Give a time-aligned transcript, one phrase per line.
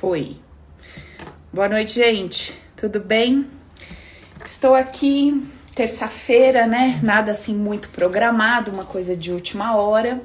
[0.00, 0.36] Foi.
[1.50, 2.52] Boa noite, gente.
[2.76, 3.46] Tudo bem?
[4.44, 5.42] Estou aqui
[5.74, 7.00] terça-feira, né?
[7.02, 10.20] Nada assim muito programado, uma coisa de última hora.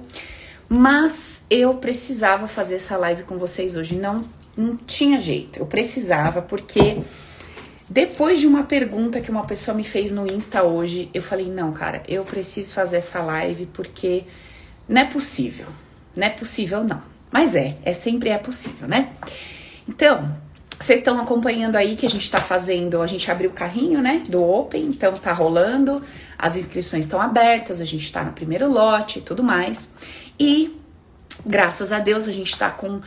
[0.68, 3.96] Mas eu precisava fazer essa live com vocês hoje.
[3.96, 4.22] Não,
[4.58, 5.60] não tinha jeito.
[5.60, 7.02] Eu precisava porque
[7.90, 11.72] depois de uma pergunta que uma pessoa me fez no Insta hoje, eu falei: "Não,
[11.72, 14.26] cara, eu preciso fazer essa live porque
[14.88, 15.68] não é possível.
[16.14, 17.02] Não é possível não.
[17.32, 19.14] Mas é, é sempre é possível, né?
[19.92, 20.34] Então,
[20.80, 24.24] vocês estão acompanhando aí que a gente está fazendo, a gente abriu o carrinho, né,
[24.30, 26.02] do Open, então tá rolando,
[26.40, 29.94] as inscrições estão abertas, a gente está no primeiro lote e tudo mais.
[30.40, 30.81] E
[31.44, 33.02] Graças a Deus a gente está com uh,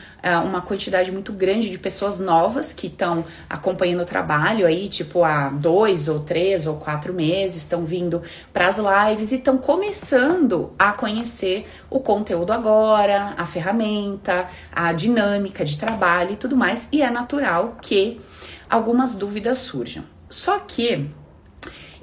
[0.45, 5.51] uma quantidade muito grande de pessoas novas que estão acompanhando o trabalho aí, tipo há
[5.51, 8.21] dois ou três ou quatro meses, estão vindo
[8.53, 15.65] para as lives e estão começando a conhecer o conteúdo agora, a ferramenta, a dinâmica
[15.65, 16.89] de trabalho e tudo mais.
[16.91, 18.21] E é natural que
[18.69, 20.05] algumas dúvidas surjam.
[20.29, 21.09] Só que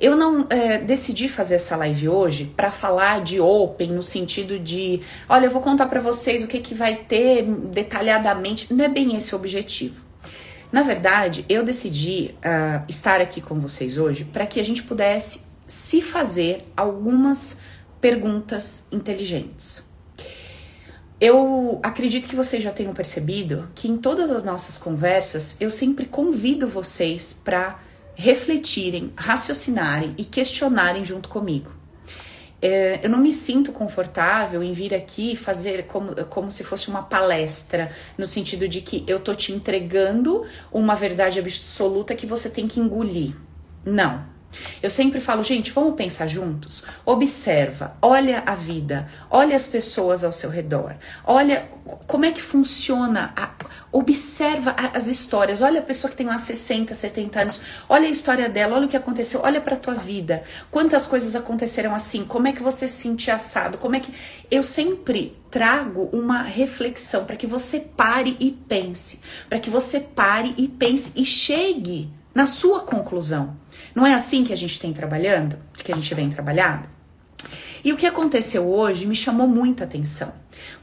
[0.02, 5.00] eu não é, decidi fazer essa live hoje para falar de open no sentido de,
[5.30, 8.74] olha, eu vou contar para vocês o que, que vai ter detalhadamente.
[8.74, 10.04] Não é bem esse o objetivo.
[10.72, 15.42] Na verdade, eu decidi uh, estar aqui com vocês hoje para que a gente pudesse
[15.68, 17.58] se fazer algumas
[18.00, 19.92] perguntas inteligentes.
[21.20, 26.06] Eu acredito que vocês já tenham percebido que em todas as nossas conversas eu sempre
[26.06, 27.80] convido vocês para
[28.16, 31.72] refletirem, raciocinarem e questionarem junto comigo.
[32.62, 37.02] É, eu não me sinto confortável em vir aqui fazer como, como se fosse uma
[37.02, 42.68] palestra, no sentido de que eu tô te entregando uma verdade absoluta que você tem
[42.68, 43.34] que engolir.
[43.84, 44.31] Não.
[44.82, 46.84] Eu sempre falo, gente, vamos pensar juntos?
[47.06, 51.70] Observa, olha a vida, olha as pessoas ao seu redor, olha
[52.08, 53.52] como é que funciona, a,
[53.92, 58.48] observa as histórias, olha a pessoa que tem lá 60, 70 anos, olha a história
[58.50, 62.52] dela, olha o que aconteceu, olha para tua vida, quantas coisas aconteceram assim, como é
[62.52, 64.14] que você se sente assado, como é que.
[64.50, 70.54] Eu sempre trago uma reflexão para que você pare e pense, para que você pare
[70.58, 73.61] e pense e chegue na sua conclusão.
[73.94, 75.58] Não é assim que a gente tem trabalhando?
[75.74, 76.88] Que a gente vem trabalhando?
[77.84, 80.34] E o que aconteceu hoje me chamou muita atenção.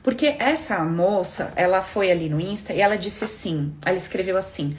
[0.03, 4.77] Porque essa moça, ela foi ali no Insta e ela disse assim, ela escreveu assim: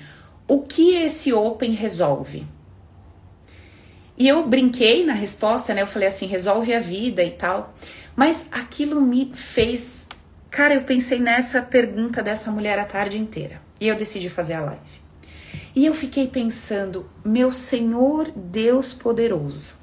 [0.47, 2.45] "O que esse open resolve?"
[4.17, 5.81] E eu brinquei na resposta, né?
[5.81, 7.73] Eu falei assim: "Resolve a vida e tal".
[8.15, 10.05] Mas aquilo me fez,
[10.51, 13.61] cara, eu pensei nessa pergunta dessa mulher a tarde inteira.
[13.79, 14.81] E eu decidi fazer a live.
[15.79, 19.75] E eu fiquei pensando, meu Senhor Deus poderoso,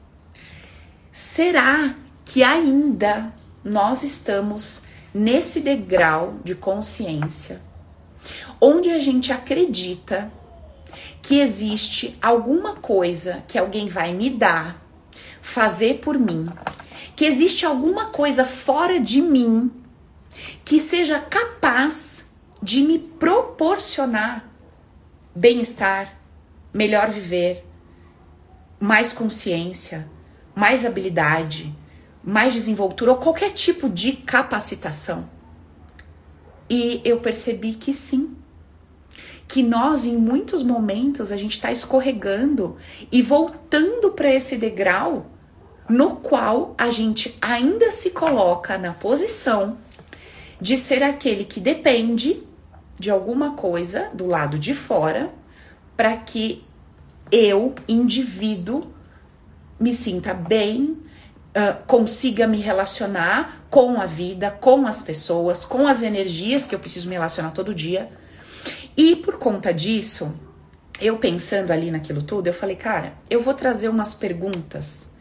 [1.10, 3.34] será que ainda
[3.64, 4.82] nós estamos
[5.14, 7.62] nesse degrau de consciência
[8.60, 10.30] onde a gente acredita
[11.22, 14.84] que existe alguma coisa que alguém vai me dar,
[15.40, 16.44] fazer por mim,
[17.16, 19.72] que existe alguma coisa fora de mim
[20.62, 24.55] que seja capaz de me proporcionar
[25.36, 26.18] bem-estar,
[26.72, 27.62] melhor viver,
[28.80, 30.08] mais consciência,
[30.54, 31.76] mais habilidade,
[32.24, 35.28] mais desenvoltura ou qualquer tipo de capacitação.
[36.70, 38.34] E eu percebi que sim.
[39.46, 42.76] Que nós, em muitos momentos, a gente está escorregando
[43.12, 45.26] e voltando para esse degrau
[45.88, 49.78] no qual a gente ainda se coloca na posição
[50.60, 52.45] de ser aquele que depende
[52.98, 55.30] de alguma coisa do lado de fora
[55.96, 56.64] para que
[57.30, 58.92] eu, indivíduo,
[59.78, 60.96] me sinta bem,
[61.56, 66.78] uh, consiga me relacionar com a vida, com as pessoas, com as energias que eu
[66.78, 68.10] preciso me relacionar todo dia.
[68.96, 70.34] E por conta disso,
[71.00, 75.14] eu pensando ali naquilo tudo, eu falei, cara, eu vou trazer umas perguntas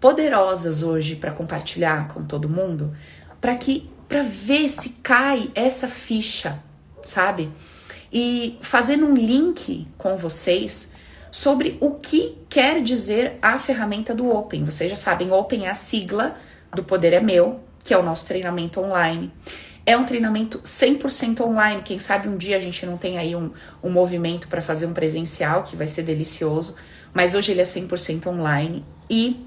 [0.00, 2.92] poderosas hoje para compartilhar com todo mundo,
[3.40, 6.60] para que para ver se cai essa ficha
[7.04, 7.50] sabe?
[8.12, 10.92] E fazendo um link com vocês
[11.30, 14.64] sobre o que quer dizer a ferramenta do Open.
[14.64, 16.36] Vocês já sabem, Open é a sigla
[16.74, 19.32] do Poder é Meu, que é o nosso treinamento online.
[19.84, 21.82] É um treinamento 100% online.
[21.82, 23.50] Quem sabe um dia a gente não tem aí um,
[23.82, 26.76] um movimento para fazer um presencial, que vai ser delicioso.
[27.12, 28.84] Mas hoje ele é 100% online.
[29.10, 29.44] E,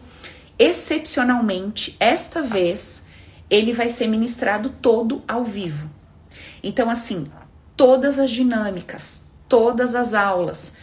[0.60, 3.06] excepcionalmente, esta vez,
[3.50, 5.90] ele vai ser ministrado todo ao vivo.
[6.62, 7.26] Então, assim,
[7.76, 10.76] todas as dinâmicas, todas as aulas,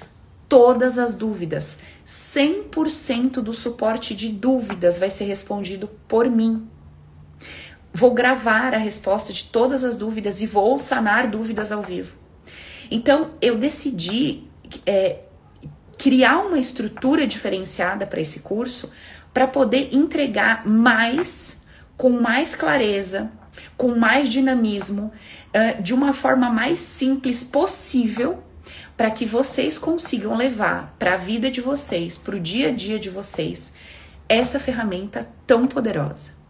[0.48, 1.78] todas as dúvidas.
[2.06, 6.68] 100% do suporte de dúvidas vai ser respondido por mim.
[7.94, 12.16] Vou gravar a resposta de todas as dúvidas e vou sanar dúvidas ao vivo.
[12.90, 14.44] Então eu decidi
[14.86, 15.20] é,
[15.98, 18.90] criar uma estrutura diferenciada para esse curso
[19.32, 21.62] para poder entregar mais,
[21.96, 23.30] com mais clareza,
[23.76, 25.12] com mais dinamismo,
[25.48, 28.42] uh, de uma forma mais simples possível,
[28.96, 32.98] para que vocês consigam levar para a vida de vocês, para o dia a dia
[32.98, 33.74] de vocês,
[34.28, 36.42] essa ferramenta tão poderosa.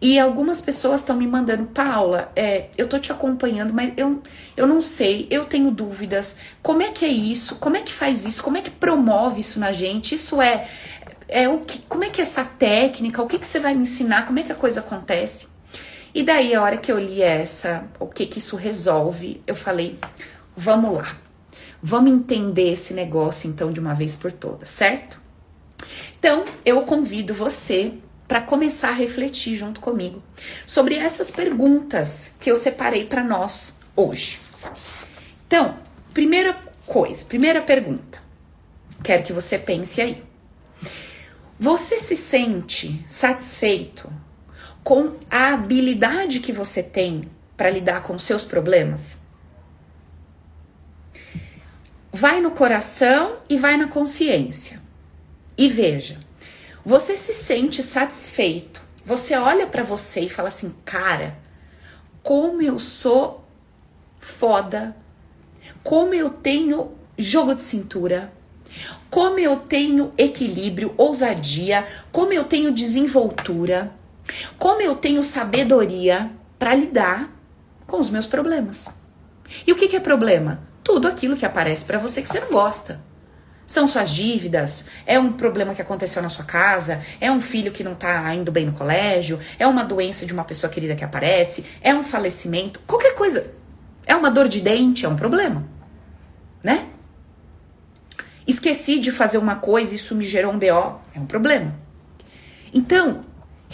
[0.00, 4.20] E algumas pessoas estão me mandando, Paula, é, eu tô te acompanhando, mas eu,
[4.56, 6.36] eu não sei, eu tenho dúvidas.
[6.62, 7.56] Como é que é isso?
[7.56, 8.42] Como é que faz isso?
[8.42, 10.14] Como é que promove isso na gente?
[10.14, 10.68] Isso é,
[11.26, 13.22] é o que, como é que é essa técnica?
[13.22, 14.26] O que, que você vai me ensinar?
[14.26, 15.53] Como é que a coisa acontece?
[16.14, 19.98] E daí, a hora que eu li essa, o que que isso resolve, eu falei,
[20.56, 21.16] vamos lá.
[21.82, 25.20] Vamos entender esse negócio então de uma vez por todas, certo?
[26.16, 27.94] Então, eu convido você
[28.28, 30.22] para começar a refletir junto comigo
[30.64, 34.40] sobre essas perguntas que eu separei para nós hoje.
[35.46, 35.76] Então,
[36.14, 36.56] primeira
[36.86, 38.22] coisa, primeira pergunta.
[39.02, 40.22] Quero que você pense aí.
[41.58, 44.10] Você se sente satisfeito
[44.84, 47.22] com a habilidade que você tem
[47.56, 49.16] para lidar com seus problemas?
[52.12, 54.80] Vai no coração e vai na consciência.
[55.58, 56.20] E veja,
[56.84, 58.80] você se sente satisfeito.
[59.04, 61.36] Você olha para você e fala assim: "Cara,
[62.22, 63.44] como eu sou
[64.16, 64.96] foda.
[65.82, 68.32] Como eu tenho jogo de cintura
[69.14, 73.92] como eu tenho equilíbrio, ousadia, como eu tenho desenvoltura,
[74.58, 77.30] como eu tenho sabedoria para lidar
[77.86, 79.00] com os meus problemas.
[79.66, 80.62] E o que, que é problema?
[80.82, 83.00] Tudo aquilo que aparece para você que você não gosta.
[83.66, 87.82] São suas dívidas, é um problema que aconteceu na sua casa, é um filho que
[87.82, 91.64] não tá indo bem no colégio, é uma doença de uma pessoa querida que aparece,
[91.80, 93.52] é um falecimento, qualquer coisa.
[94.06, 95.66] É uma dor de dente, é um problema,
[96.62, 96.88] né?
[98.46, 101.00] Esqueci de fazer uma coisa e isso me gerou um BO.
[101.14, 101.74] É um problema.
[102.72, 103.22] Então,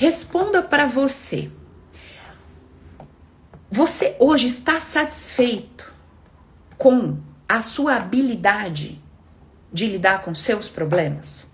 [0.00, 1.50] responda para você.
[3.68, 5.92] Você hoje está satisfeito
[6.78, 8.98] com a sua habilidade
[9.70, 11.50] de lidar com seus problemas?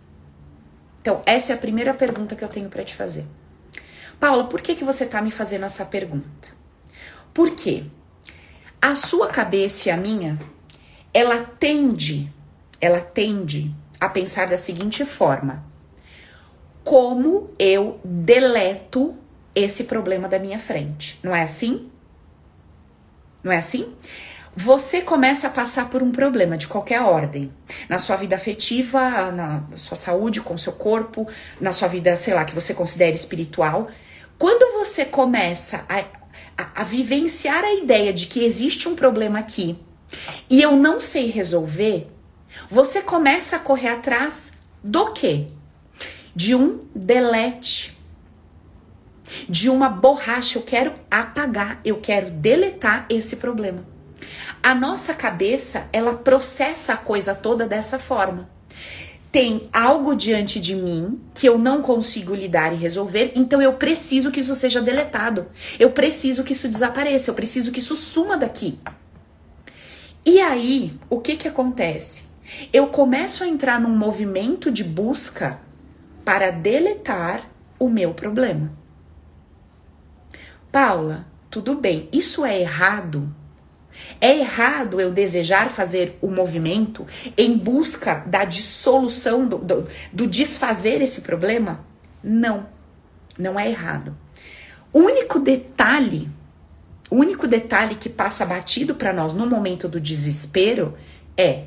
[1.02, 3.26] Então, essa é a primeira pergunta que eu tenho para te fazer.
[4.20, 6.46] Paula, por que, que você está me fazendo essa pergunta?
[7.34, 7.82] Porque
[8.80, 10.38] a sua cabeça e a minha,
[11.12, 12.32] ela tende
[12.80, 15.64] ela tende a pensar da seguinte forma:
[16.86, 19.16] como eu deleto
[19.56, 21.18] esse problema da minha frente?
[21.20, 21.90] Não é assim?
[23.42, 23.92] Não é assim?
[24.54, 27.52] Você começa a passar por um problema de qualquer ordem,
[27.90, 31.26] na sua vida afetiva, na sua saúde, com o seu corpo,
[31.60, 33.88] na sua vida, sei lá, que você considera espiritual.
[34.38, 36.04] Quando você começa a,
[36.56, 39.76] a, a vivenciar a ideia de que existe um problema aqui
[40.48, 42.06] e eu não sei resolver,
[42.70, 44.52] você começa a correr atrás
[44.84, 45.48] do quê?
[46.36, 47.96] De um delete.
[49.48, 50.58] De uma borracha.
[50.58, 53.86] Eu quero apagar, eu quero deletar esse problema.
[54.62, 58.50] A nossa cabeça, ela processa a coisa toda dessa forma.
[59.32, 64.30] Tem algo diante de mim que eu não consigo lidar e resolver, então eu preciso
[64.30, 65.46] que isso seja deletado.
[65.78, 68.78] Eu preciso que isso desapareça, eu preciso que isso suma daqui.
[70.22, 72.36] E aí, o que que acontece?
[72.72, 75.60] eu começo a entrar num movimento de busca
[76.26, 78.72] para deletar o meu problema.
[80.72, 83.32] Paula, tudo bem, isso é errado?
[84.20, 87.06] É errado eu desejar fazer o movimento
[87.38, 91.86] em busca da dissolução, do, do, do desfazer esse problema?
[92.24, 92.66] Não,
[93.38, 94.18] não é errado.
[94.92, 96.28] O único detalhe,
[97.08, 100.98] o único detalhe que passa batido para nós no momento do desespero
[101.36, 101.66] é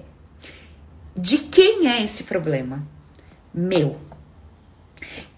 [1.15, 2.85] de quem é esse problema?
[3.53, 4.08] Meu.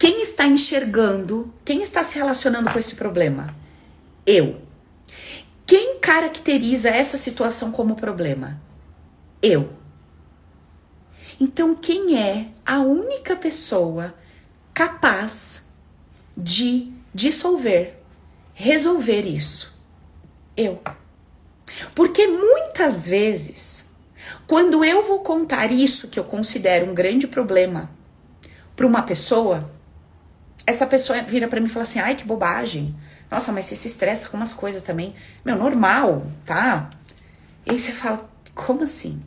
[0.02, 3.54] Quem está enxergando, quem está se relacionando com esse problema?
[4.26, 4.60] Eu.
[5.64, 8.60] Quem caracteriza essa situação como problema?
[9.40, 9.70] Eu.
[11.40, 14.12] Então, quem é a única pessoa
[14.74, 15.68] capaz
[16.36, 18.00] de dissolver,
[18.54, 19.80] resolver isso?
[20.56, 20.82] Eu.
[21.94, 23.88] Porque muitas vezes
[24.48, 27.88] quando eu vou contar isso que eu considero um grande problema
[28.74, 29.70] para uma pessoa,
[30.66, 32.94] essa pessoa vira para mim e fala assim: "Ai, que bobagem.
[33.30, 35.14] Nossa, mas você se estressa com umas coisas também.
[35.44, 36.90] Meu, normal, tá?"
[37.66, 39.22] E aí você fala: "Como assim?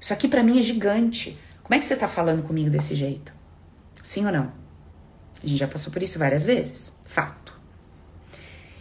[0.00, 1.38] Isso aqui para mim é gigante.
[1.62, 3.32] Como é que você tá falando comigo desse jeito?"
[4.02, 4.52] Sim ou não?
[5.42, 6.92] A gente já passou por isso várias vezes.
[7.06, 7.54] Fato.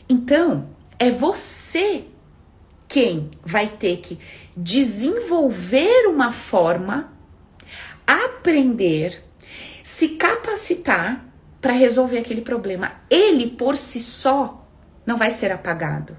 [0.07, 0.69] Então,
[0.99, 2.05] é você
[2.87, 4.19] quem vai ter que
[4.55, 7.11] desenvolver uma forma,
[8.07, 9.23] aprender,
[9.83, 11.25] se capacitar
[11.61, 12.91] para resolver aquele problema.
[13.09, 14.65] Ele por si só
[15.05, 16.17] não vai ser apagado.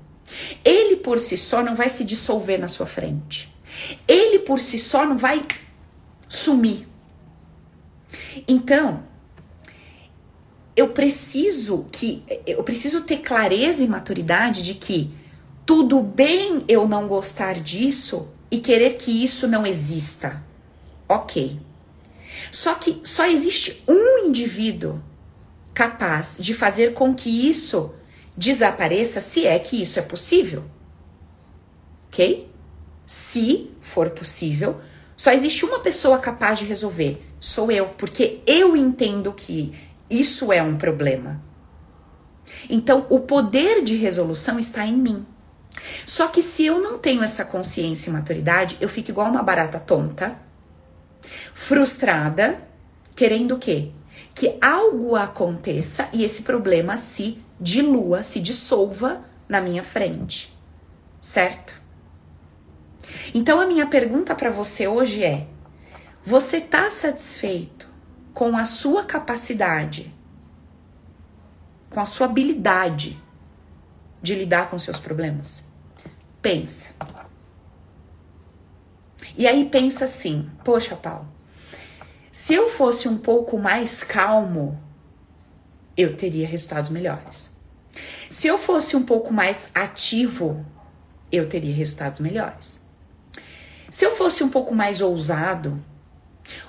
[0.64, 3.54] Ele por si só não vai se dissolver na sua frente.
[4.06, 5.42] Ele por si só não vai
[6.28, 6.86] sumir.
[8.48, 9.04] Então,
[10.76, 15.10] eu preciso que eu preciso ter clareza e maturidade de que
[15.64, 20.44] tudo bem eu não gostar disso e querer que isso não exista.
[21.08, 21.58] OK.
[22.52, 25.02] Só que só existe um indivíduo
[25.76, 27.94] capaz de fazer com que isso
[28.34, 30.64] desapareça se é que isso é possível.
[32.08, 32.50] OK?
[33.04, 34.80] Se for possível,
[35.14, 39.74] só existe uma pessoa capaz de resolver, sou eu, porque eu entendo que
[40.08, 41.44] isso é um problema.
[42.70, 45.26] Então, o poder de resolução está em mim.
[46.06, 49.78] Só que se eu não tenho essa consciência e maturidade, eu fico igual uma barata
[49.78, 50.40] tonta,
[51.52, 52.66] frustrada,
[53.14, 53.90] querendo o quê?
[54.36, 60.56] Que algo aconteça e esse problema se dilua, se dissolva na minha frente.
[61.20, 61.82] Certo?
[63.34, 65.48] Então a minha pergunta para você hoje é:
[66.22, 67.90] você está satisfeito
[68.34, 70.14] com a sua capacidade,
[71.88, 73.20] com a sua habilidade
[74.20, 75.64] de lidar com seus problemas?
[76.42, 76.94] Pensa.
[79.36, 81.28] E aí pensa assim: poxa, Paulo,
[82.38, 84.78] se eu fosse um pouco mais calmo,
[85.96, 87.56] eu teria resultados melhores.
[88.28, 90.62] Se eu fosse um pouco mais ativo,
[91.32, 92.84] eu teria resultados melhores.
[93.90, 95.82] Se eu fosse um pouco mais ousado,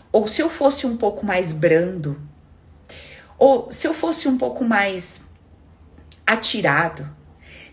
[0.10, 2.18] ou se eu fosse um pouco mais brando,
[3.38, 5.24] ou se eu fosse um pouco mais
[6.26, 7.14] atirado,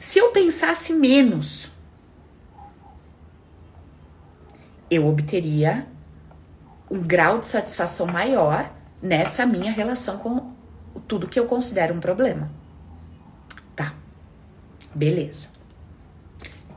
[0.00, 1.70] se eu pensasse menos,
[4.90, 5.93] eu obteria
[6.94, 8.72] um grau de satisfação maior
[9.02, 10.54] nessa minha relação com
[11.08, 12.48] tudo que eu considero um problema.
[13.74, 13.92] Tá,
[14.94, 15.48] beleza.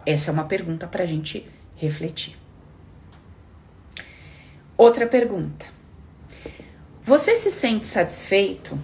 [0.03, 2.35] Essa é uma pergunta para a gente refletir.
[4.75, 5.67] Outra pergunta.
[7.03, 8.77] Você se sente satisfeito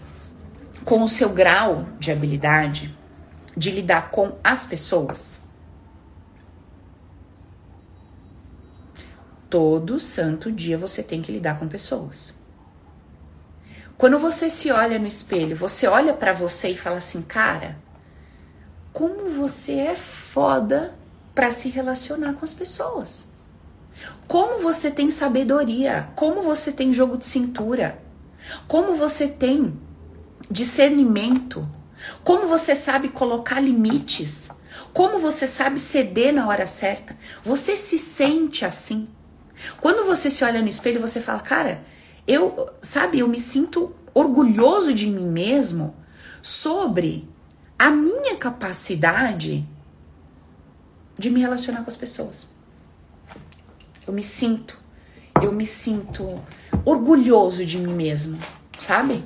[0.85, 2.95] com o seu grau de habilidade
[3.57, 5.42] de lidar com as pessoas?
[9.53, 12.33] Todo santo dia você tem que lidar com pessoas.
[13.95, 17.77] Quando você se olha no espelho, você olha para você e fala assim, cara,
[18.91, 20.95] como você é foda
[21.35, 23.33] para se relacionar com as pessoas.
[24.27, 28.01] Como você tem sabedoria, como você tem jogo de cintura,
[28.67, 29.79] como você tem
[30.49, 31.69] discernimento,
[32.23, 34.49] como você sabe colocar limites,
[34.91, 37.15] como você sabe ceder na hora certa.
[37.43, 39.07] Você se sente assim.
[39.79, 41.83] Quando você se olha no espelho, você fala, cara,
[42.27, 45.95] eu, sabe, eu me sinto orgulhoso de mim mesmo
[46.41, 47.27] sobre
[47.77, 49.67] a minha capacidade
[51.17, 52.49] de me relacionar com as pessoas.
[54.05, 54.77] Eu me sinto,
[55.41, 56.41] eu me sinto
[56.85, 58.39] orgulhoso de mim mesmo,
[58.79, 59.23] sabe?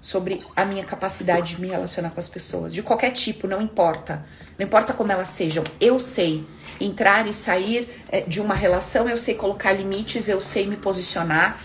[0.00, 4.24] Sobre a minha capacidade de me relacionar com as pessoas, de qualquer tipo, não importa.
[4.58, 6.46] Não importa como elas sejam, eu sei
[6.80, 11.60] entrar e sair é, de uma relação, eu sei colocar limites, eu sei me posicionar,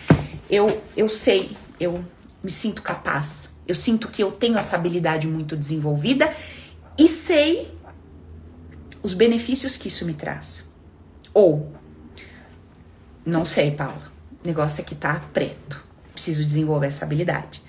[0.49, 2.03] eu, eu sei, eu
[2.43, 3.57] me sinto capaz.
[3.67, 6.33] Eu sinto que eu tenho essa habilidade muito desenvolvida
[6.97, 7.71] e sei
[9.03, 10.69] os benefícios que isso me traz.
[11.33, 11.71] Ou
[13.25, 14.11] não sei, Paula.
[14.43, 15.83] O negócio aqui tá preto.
[16.13, 17.61] Preciso desenvolver essa habilidade.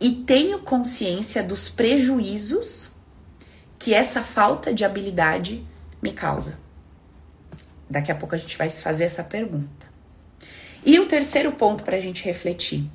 [0.00, 2.97] E tenho consciência dos prejuízos
[3.78, 5.66] que essa falta de habilidade
[6.02, 6.58] me causa.
[7.88, 9.86] Daqui a pouco a gente vai se fazer essa pergunta.
[10.84, 12.90] E o terceiro ponto para a gente refletir.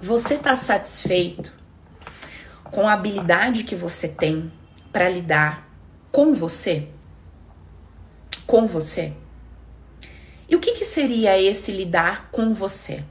[0.00, 1.52] Você está satisfeito
[2.64, 4.52] com a habilidade que você tem
[4.92, 5.68] para lidar
[6.12, 6.88] com você?
[8.46, 9.12] Com você?
[10.48, 13.02] E o que, que seria esse lidar com você?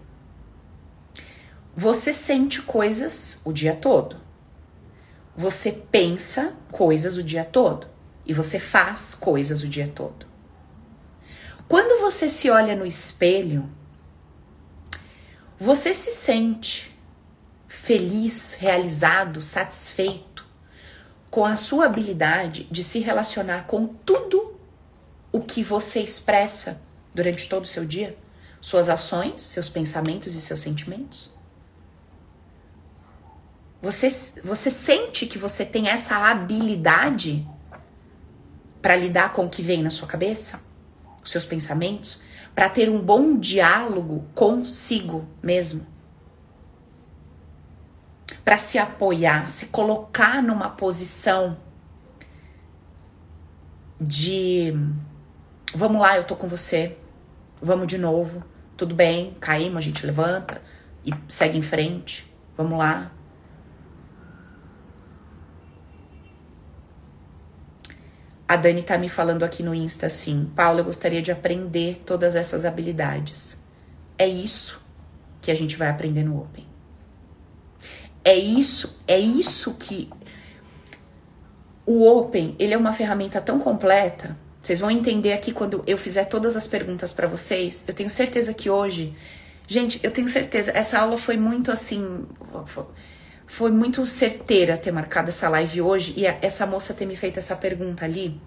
[1.75, 4.23] Você sente coisas o dia todo.
[5.36, 7.88] Você pensa coisas o dia todo.
[8.25, 10.25] E você faz coisas o dia todo.
[11.68, 13.70] Quando você se olha no espelho,
[15.58, 16.94] você se sente
[17.68, 20.46] feliz, realizado, satisfeito
[21.30, 24.56] com a sua habilidade de se relacionar com tudo
[25.32, 26.80] o que você expressa
[27.13, 28.16] durante todo o seu dia?
[28.62, 31.33] Suas ações, seus pensamentos e seus sentimentos?
[33.84, 34.08] Você,
[34.46, 37.46] você sente que você tem essa habilidade
[38.82, 40.62] para lidar com o que vem na sua cabeça,
[41.22, 42.24] os seus pensamentos,
[42.56, 45.86] para ter um bom diálogo consigo mesmo.
[48.46, 51.58] Para se apoiar, se colocar numa posição
[54.00, 54.74] de
[55.75, 56.98] vamos lá, eu tô com você.
[57.62, 58.46] Vamos de novo.
[58.78, 60.62] Tudo bem, caímos, a gente levanta
[61.06, 62.34] e segue em frente.
[62.56, 63.12] Vamos lá.
[68.54, 72.36] A Dani tá me falando aqui no Insta assim: Paula, eu gostaria de aprender todas
[72.36, 73.60] essas habilidades.
[74.16, 74.80] É isso
[75.42, 76.64] que a gente vai aprender no Open.
[78.24, 80.08] É isso, é isso que
[81.84, 84.38] o Open, ele é uma ferramenta tão completa.
[84.62, 87.84] Vocês vão entender aqui quando eu fizer todas as perguntas para vocês.
[87.88, 89.16] Eu tenho certeza que hoje,
[89.66, 92.24] gente, eu tenho certeza, essa aula foi muito assim,
[93.46, 97.56] foi muito certeira ter marcado essa live hoje e essa moça ter me feito essa
[97.56, 98.40] pergunta ali.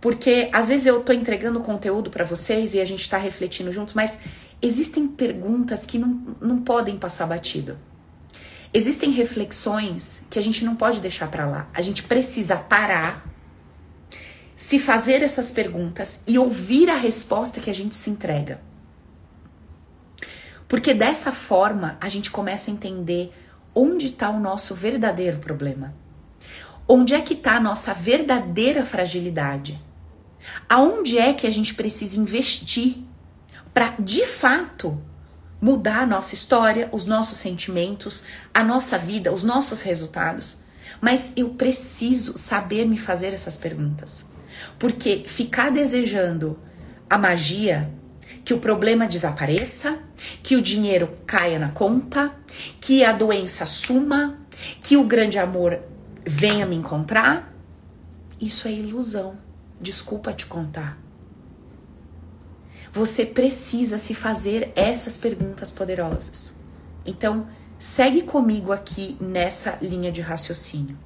[0.00, 3.94] Porque às vezes eu tô entregando conteúdo para vocês e a gente tá refletindo juntos,
[3.94, 4.20] mas
[4.60, 7.78] existem perguntas que não, não podem passar batido.
[8.72, 11.68] Existem reflexões que a gente não pode deixar para lá.
[11.72, 13.26] A gente precisa parar,
[14.54, 18.60] se fazer essas perguntas e ouvir a resposta que a gente se entrega.
[20.68, 23.32] Porque dessa forma a gente começa a entender
[23.76, 25.94] onde está o nosso verdadeiro problema.
[26.88, 29.78] Onde é que está a nossa verdadeira fragilidade?
[30.66, 33.04] Aonde é que a gente precisa investir
[33.74, 34.98] para, de fato,
[35.60, 40.60] mudar a nossa história, os nossos sentimentos, a nossa vida, os nossos resultados?
[40.98, 44.30] Mas eu preciso saber me fazer essas perguntas.
[44.78, 46.58] Porque ficar desejando
[47.10, 47.92] a magia,
[48.42, 49.98] que o problema desapareça,
[50.42, 52.32] que o dinheiro caia na conta,
[52.80, 54.38] que a doença suma,
[54.82, 55.80] que o grande amor
[56.24, 57.54] venha me encontrar,
[58.40, 59.38] isso é ilusão.
[59.80, 60.98] Desculpa te contar.
[62.92, 66.56] Você precisa se fazer essas perguntas poderosas.
[67.04, 67.46] Então,
[67.78, 70.98] segue comigo aqui nessa linha de raciocínio.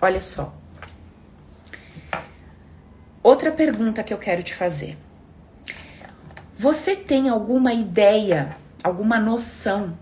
[0.00, 0.56] Olha só.
[3.22, 4.96] Outra pergunta que eu quero te fazer.
[6.56, 9.96] Você tem alguma ideia, alguma noção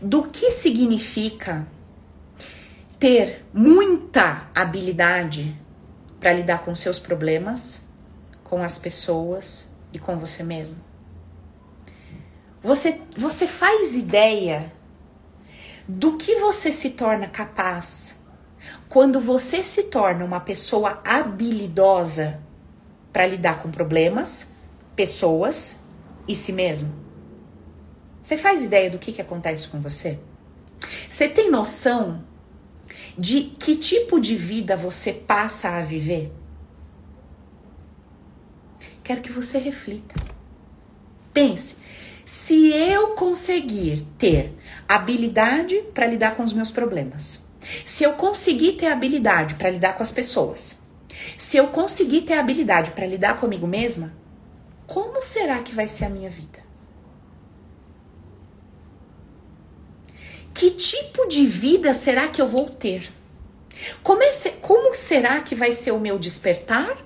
[0.00, 1.66] do que significa
[2.98, 5.54] ter muita habilidade
[6.18, 7.88] para lidar com seus problemas,
[8.42, 10.76] com as pessoas e com você mesmo?
[12.62, 14.72] Você, você faz ideia
[15.86, 18.22] do que você se torna capaz
[18.88, 22.40] quando você se torna uma pessoa habilidosa
[23.12, 24.54] para lidar com problemas,
[24.96, 25.84] pessoas
[26.26, 27.03] e si mesmo?
[28.24, 30.18] Você faz ideia do que, que acontece com você?
[31.10, 32.24] Você tem noção
[33.18, 36.32] de que tipo de vida você passa a viver?
[39.02, 40.14] Quero que você reflita.
[41.34, 41.76] Pense,
[42.24, 44.56] se eu conseguir ter
[44.88, 47.44] habilidade para lidar com os meus problemas,
[47.84, 50.86] se eu conseguir ter habilidade para lidar com as pessoas,
[51.36, 54.14] se eu conseguir ter habilidade para lidar comigo mesma,
[54.86, 56.63] como será que vai ser a minha vida?
[60.54, 63.10] Que tipo de vida será que eu vou ter?
[64.02, 64.30] Como, é,
[64.62, 66.96] como será que vai ser o meu despertar,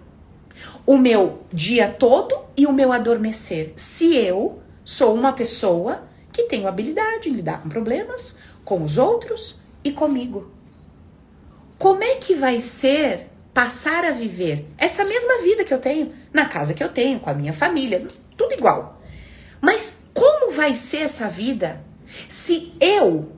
[0.87, 3.73] o meu dia todo e o meu adormecer?
[3.75, 9.61] Se eu sou uma pessoa que tenho habilidade em lidar com problemas, com os outros
[9.83, 10.53] e comigo.
[11.79, 16.45] Como é que vai ser passar a viver essa mesma vida que eu tenho na
[16.45, 18.07] casa que eu tenho, com a minha família,
[18.37, 19.01] tudo igual.
[19.61, 21.83] Mas como vai ser essa vida
[22.29, 23.38] se eu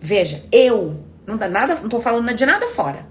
[0.00, 3.06] Veja, eu, não dá nada, não tô falando de nada fora.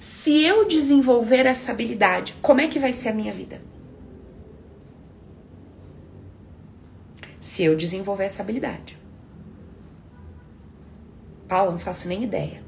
[0.00, 3.60] Se eu desenvolver essa habilidade, como é que vai ser a minha vida?
[7.40, 8.98] Se eu desenvolver essa habilidade.
[11.46, 12.62] Paulo, não faço nem ideia.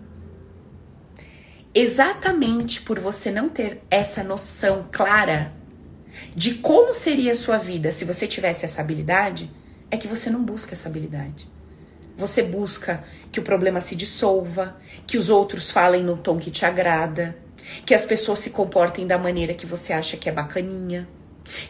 [1.75, 5.53] Exatamente por você não ter essa noção clara
[6.35, 9.51] de como seria a sua vida se você tivesse essa habilidade,
[9.91, 11.49] é que você não busca essa habilidade.
[12.21, 13.03] Você busca
[13.33, 17.35] que o problema se dissolva, que os outros falem no tom que te agrada,
[17.87, 21.09] que as pessoas se comportem da maneira que você acha que é bacaninha,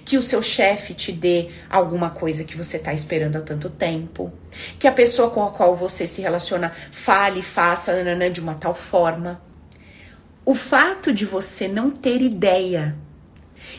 [0.04, 4.32] que o seu chefe te dê alguma coisa que você está esperando há tanto tempo,
[4.76, 7.94] que a pessoa com a qual você se relaciona fale, faça
[8.32, 9.40] de uma tal forma.
[10.44, 12.96] O fato de você não ter ideia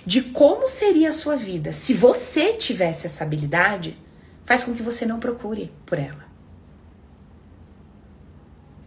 [0.05, 3.97] de como seria a sua vida se você tivesse essa habilidade
[4.45, 6.30] faz com que você não procure por ela.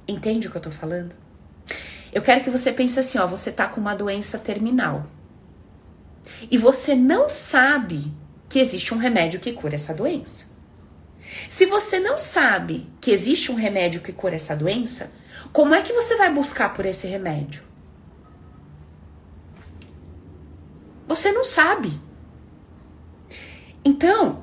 [0.06, 1.14] Entende o que eu tô falando?
[2.12, 5.06] Eu quero que você pense assim, ó, você tá com uma doença terminal.
[6.50, 8.12] E você não sabe
[8.48, 10.54] que existe um remédio que cura essa doença.
[11.48, 15.12] Se você não sabe que existe um remédio que cura essa doença,
[15.52, 17.62] como é que você vai buscar por esse remédio?
[21.06, 22.00] Você não sabe.
[23.84, 24.42] Então,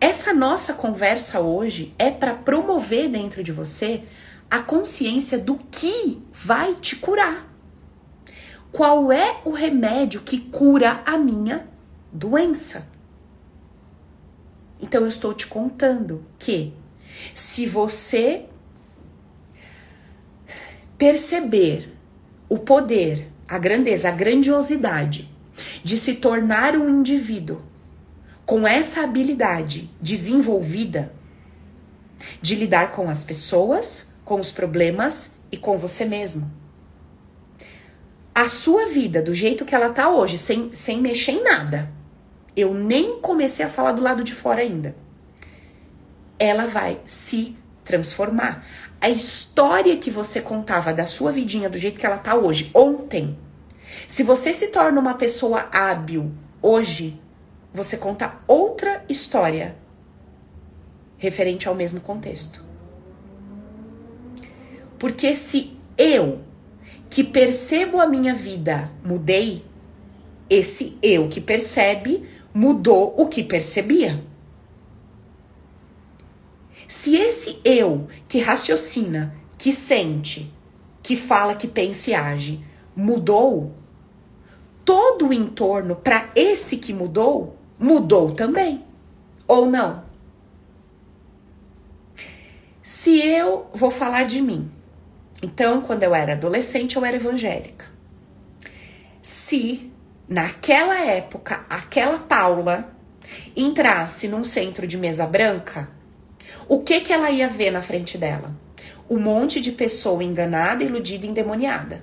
[0.00, 4.02] essa nossa conversa hoje é para promover dentro de você
[4.52, 7.50] a consciência do que vai te curar.
[8.70, 11.66] Qual é o remédio que cura a minha
[12.12, 12.86] doença?
[14.78, 16.74] Então eu estou te contando que
[17.32, 18.44] se você
[20.98, 21.90] perceber
[22.46, 25.34] o poder, a grandeza, a grandiosidade
[25.82, 27.62] de se tornar um indivíduo
[28.44, 31.10] com essa habilidade desenvolvida
[32.42, 36.50] de lidar com as pessoas, com os problemas e com você mesmo.
[38.34, 41.92] A sua vida, do jeito que ela tá hoje, sem, sem mexer em nada,
[42.56, 44.96] eu nem comecei a falar do lado de fora ainda.
[46.38, 48.66] Ela vai se transformar.
[49.00, 53.38] A história que você contava da sua vidinha do jeito que ela tá hoje, ontem,
[54.06, 56.32] se você se torna uma pessoa hábil
[56.62, 57.20] hoje,
[57.74, 59.76] você conta outra história
[61.18, 62.71] referente ao mesmo contexto.
[65.02, 66.42] Porque se eu,
[67.10, 69.64] que percebo a minha vida, mudei,
[70.48, 74.24] esse eu que percebe mudou o que percebia.
[76.86, 80.54] Se esse eu que raciocina, que sente,
[81.02, 83.74] que fala, que pensa e age, mudou,
[84.84, 88.84] todo o entorno para esse que mudou, mudou também.
[89.48, 90.04] Ou não?
[92.80, 94.70] Se eu vou falar de mim,
[95.42, 97.86] então quando eu era adolescente eu era evangélica.
[99.20, 99.92] Se
[100.28, 102.92] naquela época, aquela Paula
[103.56, 105.90] entrasse num centro de mesa branca,
[106.68, 108.54] o que que ela ia ver na frente dela?
[109.10, 112.02] Um monte de pessoa enganada, iludida, endemoniada.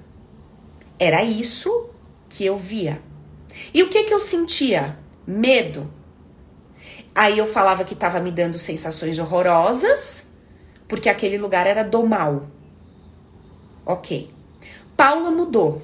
[0.99, 1.89] Era isso
[2.27, 3.01] que eu via.
[3.73, 4.97] E o que que eu sentia?
[5.25, 5.91] Medo.
[7.15, 10.33] Aí eu falava que estava me dando sensações horrorosas,
[10.87, 12.47] porque aquele lugar era do mal.
[13.89, 14.29] Ok.
[14.95, 15.81] Paula mudou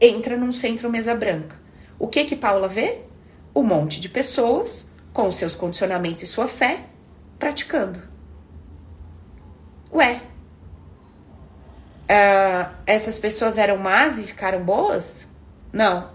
[0.00, 1.54] entra num centro mesa branca.
[1.98, 3.02] O que que Paula vê?
[3.54, 6.86] Um monte de pessoas com seus condicionamentos e sua fé
[7.38, 8.02] praticando.
[9.92, 10.22] Ué,
[12.08, 15.28] uh, essas pessoas eram más e ficaram boas?
[15.70, 16.12] Não.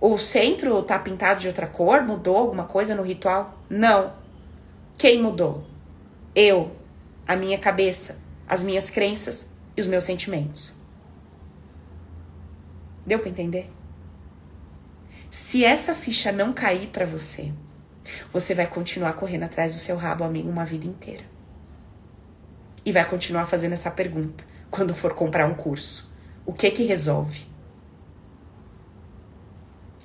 [0.00, 2.00] O centro tá pintado de outra cor?
[2.02, 3.58] Mudou alguma coisa no ritual?
[3.68, 4.14] Não.
[4.96, 5.62] Quem mudou?
[6.34, 6.72] Eu,
[7.28, 8.18] a minha cabeça,
[8.48, 10.74] as minhas crenças e os meus sentimentos.
[13.06, 13.70] Deu para entender?
[15.30, 17.52] Se essa ficha não cair para você,
[18.32, 21.24] você vai continuar correndo atrás do seu rabo, amigo, uma vida inteira.
[22.84, 26.14] E vai continuar fazendo essa pergunta quando for comprar um curso.
[26.46, 27.46] O que que resolve?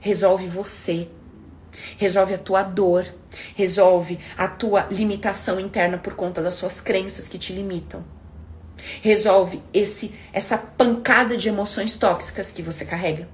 [0.01, 1.09] Resolve você.
[1.97, 3.05] Resolve a tua dor,
[3.55, 8.03] resolve a tua limitação interna por conta das suas crenças que te limitam
[9.01, 13.27] resolve esse essa pancada de emoções tóxicas que você carrega.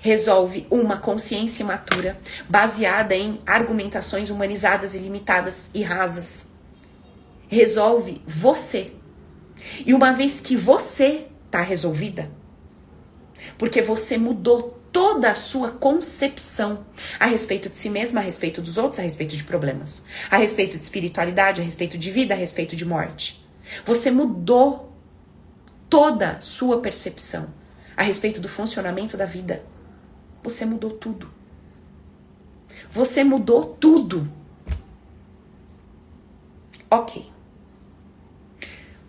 [0.00, 2.16] Resolve uma consciência imatura
[2.48, 6.48] baseada em argumentações humanizadas e limitadas e rasas.
[7.48, 8.92] Resolve você.
[9.84, 12.30] E uma vez que você tá resolvida,
[13.58, 16.86] porque você mudou toda a sua concepção
[17.20, 20.78] a respeito de si mesma, a respeito dos outros, a respeito de problemas, a respeito
[20.78, 23.45] de espiritualidade, a respeito de vida, a respeito de morte.
[23.84, 24.92] Você mudou
[25.88, 27.52] toda sua percepção
[27.96, 29.64] a respeito do funcionamento da vida.
[30.42, 31.30] Você mudou tudo.
[32.90, 34.30] Você mudou tudo.
[36.90, 37.30] Ok.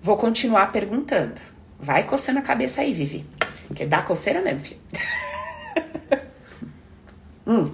[0.01, 1.39] Vou continuar perguntando.
[1.79, 3.25] Vai coçando a cabeça aí, Vivi.
[3.67, 4.81] Porque dá coceira mesmo, filho.
[7.45, 7.71] hum.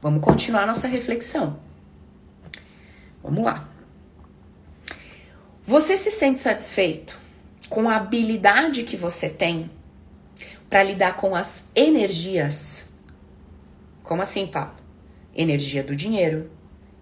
[0.00, 1.58] Vamos continuar nossa reflexão.
[3.22, 3.68] Vamos lá.
[5.68, 7.20] Você se sente satisfeito
[7.68, 9.70] com a habilidade que você tem
[10.70, 12.94] para lidar com as energias?
[14.02, 14.72] Como assim, Paulo?
[15.36, 16.50] Energia do dinheiro,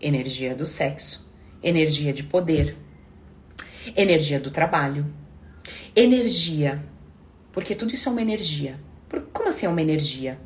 [0.01, 2.77] energia do sexo, energia de poder,
[3.97, 5.07] energia do trabalho,
[5.95, 6.85] energia,
[7.53, 8.81] porque tudo isso é uma energia.
[9.33, 10.41] Como assim é uma energia?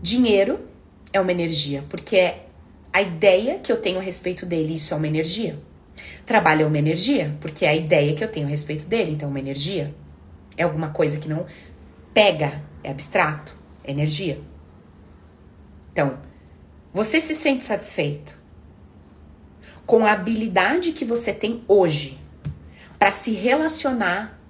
[0.00, 0.60] Dinheiro
[1.12, 2.46] é uma energia, porque é
[2.90, 5.60] a ideia que eu tenho a respeito dele, isso é uma energia.
[6.24, 9.28] Trabalho é uma energia, porque é a ideia que eu tenho a respeito dele, então
[9.28, 9.94] uma energia.
[10.56, 11.46] É alguma coisa que não
[12.12, 14.40] pega, é abstrato, é energia.
[15.92, 16.18] Então,
[16.92, 18.38] você se sente satisfeito
[19.86, 22.18] com a habilidade que você tem hoje
[22.98, 24.40] para se relacionar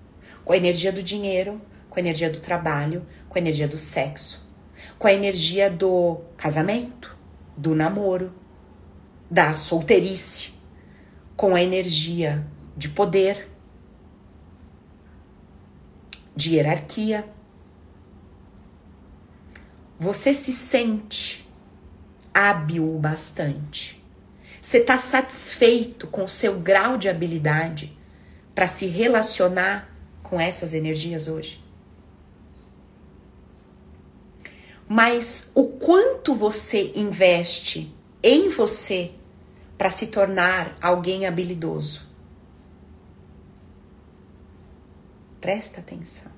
[0.45, 4.49] com a energia do dinheiro, com a energia do trabalho, com a energia do sexo,
[4.99, 7.17] com a energia do casamento,
[7.57, 8.33] do namoro,
[9.31, 10.52] da solteirice,
[11.43, 13.51] com a energia de poder,
[16.37, 17.29] de hierarquia.
[19.99, 21.45] Você se sente
[22.33, 24.01] hábil o bastante.
[24.61, 27.99] Você está satisfeito com o seu grau de habilidade
[28.55, 31.61] para se relacionar com essas energias hoje?
[34.89, 39.11] Mas o quanto você investe em você
[39.77, 42.09] para se tornar alguém habilidoso?
[45.41, 46.31] Presta atenção.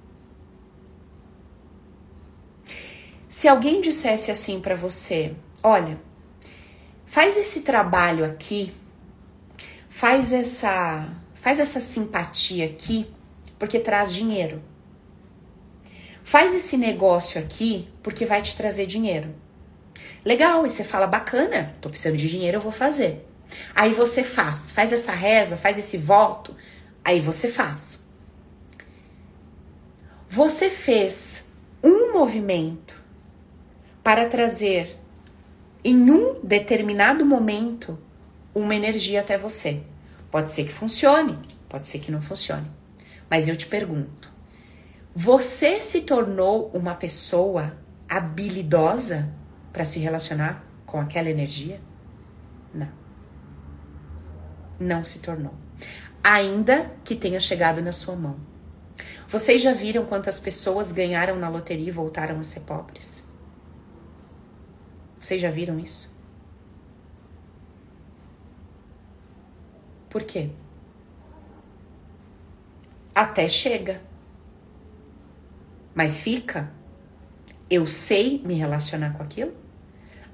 [3.28, 6.00] Se alguém dissesse assim para você, olha,
[7.04, 8.72] faz esse trabalho aqui,
[9.88, 13.12] faz essa, faz essa simpatia aqui,
[13.58, 14.62] porque traz dinheiro.
[16.22, 19.34] Faz esse negócio aqui porque vai te trazer dinheiro.
[20.24, 23.28] Legal, e você fala bacana, tô precisando de dinheiro, eu vou fazer.
[23.74, 26.56] Aí você faz, faz essa reza, faz esse voto,
[27.04, 28.08] aí você faz.
[30.28, 33.04] Você fez um movimento
[34.02, 34.98] para trazer
[35.84, 37.98] em um determinado momento
[38.54, 39.82] uma energia até você.
[40.30, 42.66] Pode ser que funcione, pode ser que não funcione.
[43.28, 44.32] Mas eu te pergunto:
[45.14, 47.76] você se tornou uma pessoa
[48.08, 49.32] habilidosa
[49.74, 51.80] para se relacionar com aquela energia?
[52.72, 52.88] Não.
[54.78, 55.52] Não se tornou.
[56.22, 58.36] Ainda que tenha chegado na sua mão.
[59.26, 63.24] Vocês já viram quantas pessoas ganharam na loteria e voltaram a ser pobres?
[65.20, 66.14] Vocês já viram isso?
[70.08, 70.50] Por quê?
[73.12, 74.00] Até chega.
[75.92, 76.72] Mas fica?
[77.68, 79.63] Eu sei me relacionar com aquilo?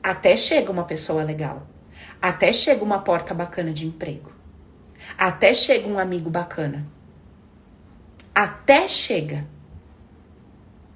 [0.02, 1.66] Até chega uma pessoa legal.
[2.20, 4.32] Até chega uma porta bacana de emprego.
[5.16, 6.86] Até chega um amigo bacana.
[8.34, 9.46] Até chega.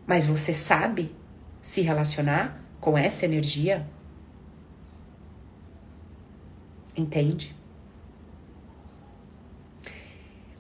[0.07, 1.15] Mas você sabe
[1.61, 3.87] se relacionar com essa energia?
[6.97, 7.55] Entende?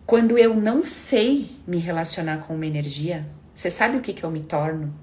[0.06, 4.30] Quando eu não sei me relacionar com uma energia, você sabe o que, que eu
[4.30, 4.94] me torno?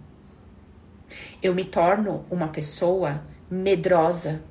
[1.42, 4.42] Eu me torno uma pessoa medrosa.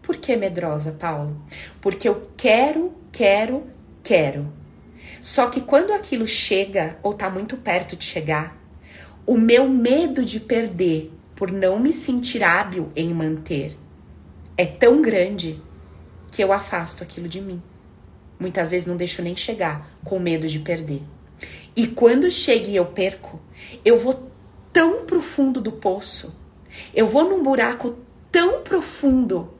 [0.00, 1.36] Por que medrosa, Paulo?
[1.80, 3.66] Porque eu quero, quero,
[4.04, 4.50] quero.
[5.20, 8.56] Só que quando aquilo chega ou tá muito perto de chegar,
[9.26, 13.76] o meu medo de perder por não me sentir hábil em manter
[14.56, 15.60] é tão grande
[16.30, 17.60] que eu afasto aquilo de mim.
[18.38, 21.02] Muitas vezes não deixo nem chegar com medo de perder.
[21.74, 23.40] E quando chega e eu perco,
[23.84, 24.30] eu vou
[24.72, 26.37] tão profundo do poço,
[26.94, 27.96] eu vou num buraco
[28.30, 29.54] tão profundo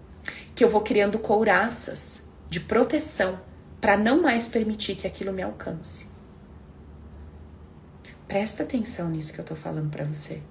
[0.54, 3.40] que eu vou criando couraças de proteção
[3.80, 6.10] para não mais permitir que aquilo me alcance.
[8.26, 10.42] Presta atenção nisso que eu tô falando para você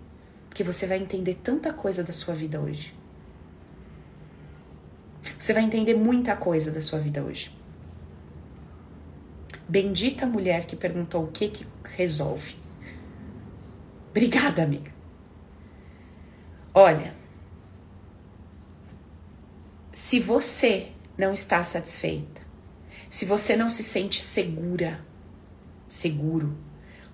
[0.57, 2.91] que você vai entender tanta coisa da sua vida hoje.
[5.37, 7.55] Você vai entender muita coisa da sua vida hoje.
[9.69, 11.63] Bendita mulher que perguntou o que que
[11.95, 12.55] resolve.
[14.09, 14.96] Obrigada, amiga.
[16.79, 17.11] Olha,
[19.91, 22.39] se você não está satisfeita,
[23.09, 25.03] se você não se sente segura,
[25.89, 26.55] seguro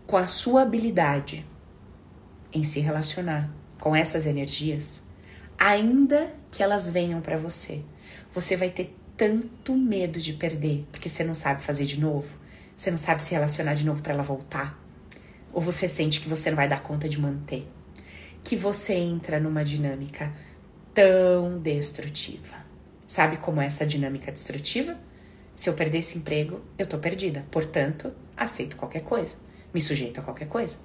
[0.05, 1.45] com a sua habilidade
[2.51, 3.49] em se relacionar
[3.79, 5.05] com essas energias,
[5.57, 7.85] ainda que elas venham para você,
[8.33, 12.27] você vai ter tanto medo de perder, porque você não sabe fazer de novo,
[12.75, 14.77] você não sabe se relacionar de novo para ela voltar,
[15.53, 17.65] ou você sente que você não vai dar conta de manter,
[18.43, 20.31] que você entra numa dinâmica
[20.93, 22.55] tão destrutiva.
[23.07, 24.97] Sabe como é essa dinâmica destrutiva?
[25.55, 27.45] Se eu perder esse emprego, eu tô perdida.
[27.51, 29.37] Portanto, aceito qualquer coisa,
[29.73, 30.77] me sujeito a qualquer coisa.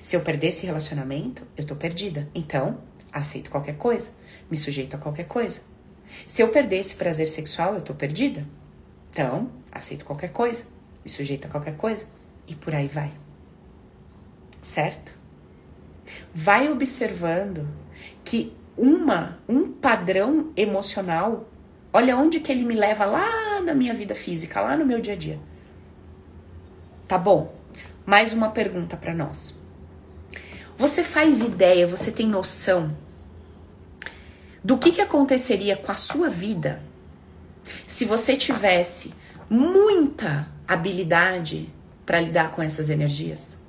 [0.00, 2.28] Se eu perder esse relacionamento, eu tô perdida.
[2.34, 2.80] Então,
[3.12, 4.10] aceito qualquer coisa,
[4.50, 5.62] me sujeito a qualquer coisa.
[6.26, 8.46] Se eu perder esse prazer sexual, eu tô perdida.
[9.10, 10.66] Então, aceito qualquer coisa,
[11.04, 12.06] me sujeito a qualquer coisa
[12.46, 13.12] e por aí vai.
[14.62, 15.15] Certo?
[16.34, 17.68] Vai observando
[18.24, 21.48] que uma um padrão emocional,
[21.92, 25.14] olha onde que ele me leva lá na minha vida física, lá no meu dia
[25.14, 25.40] a dia.
[27.08, 27.56] Tá bom?
[28.06, 29.58] mais uma pergunta para nós.
[30.78, 32.96] Você faz ideia, você tem noção
[34.62, 36.80] do que, que aconteceria com a sua vida
[37.86, 39.12] se você tivesse
[39.50, 41.72] muita habilidade
[42.04, 43.65] para lidar com essas energias?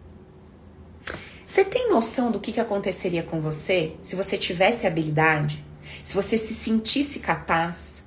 [1.48, 5.66] Você tem noção do que, que aconteceria com você se você tivesse habilidade?
[6.04, 8.06] Se você se sentisse capaz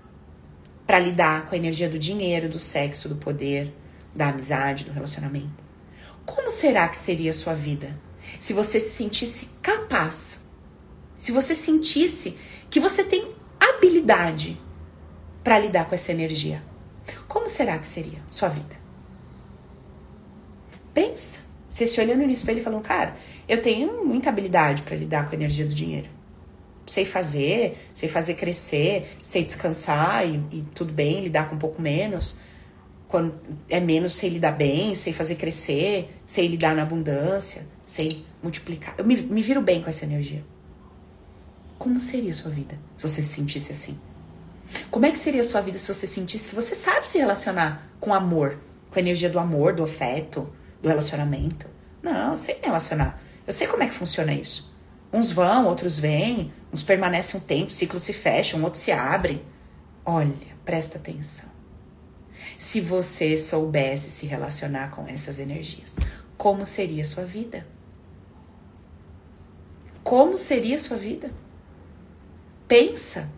[0.87, 3.75] para lidar com a energia do dinheiro, do sexo, do poder,
[4.15, 5.65] da amizade, do relacionamento?
[6.27, 7.99] Como será que seria a sua vida
[8.39, 10.43] se você se sentisse capaz?
[11.17, 12.37] Se você sentisse
[12.69, 13.27] que você tem
[13.59, 14.61] habilidade
[15.43, 16.63] para lidar com essa energia?
[17.27, 18.77] Como será que seria sua vida?
[20.93, 21.49] Pensa.
[21.71, 23.17] Você se olhando no espelho e falando, cara,
[23.51, 26.09] eu tenho muita habilidade para lidar com a energia do dinheiro.
[26.87, 31.83] Sei fazer, sei fazer crescer, sei descansar e, e tudo bem, lidar com um pouco
[31.83, 32.39] menos.
[33.09, 33.35] Quando
[33.69, 38.95] é menos, sei lidar bem, sei fazer crescer, sei lidar na abundância, sei multiplicar.
[38.97, 40.45] Eu me, me viro bem com essa energia.
[41.77, 43.99] Como seria a sua vida se você se sentisse assim?
[44.93, 47.91] Como é que seria a sua vida se você sentisse que você sabe se relacionar
[47.99, 51.67] com amor, com a energia do amor, do afeto, do relacionamento?
[52.01, 53.21] Não, me relacionar.
[53.51, 54.73] Eu sei como é que funciona isso.
[55.13, 59.45] Uns vão, outros vêm, uns permanecem um tempo, ciclos se fecham, outros se abrem.
[60.05, 60.31] Olha,
[60.65, 61.49] presta atenção.
[62.57, 65.97] Se você soubesse se relacionar com essas energias,
[66.39, 67.67] como seria a sua vida?
[70.05, 71.33] Como seria a sua vida?
[72.69, 73.29] Pensa.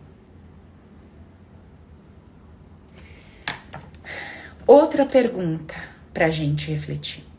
[4.67, 5.73] Outra pergunta
[6.13, 7.32] para a gente refletir.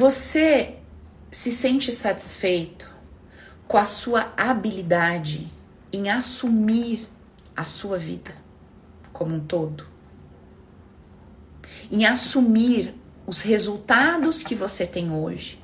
[0.00, 0.76] Você
[1.30, 2.90] se sente satisfeito
[3.68, 5.52] com a sua habilidade
[5.92, 7.06] em assumir
[7.54, 8.34] a sua vida
[9.12, 9.86] como um todo?
[11.92, 12.94] Em assumir
[13.26, 15.62] os resultados que você tem hoje?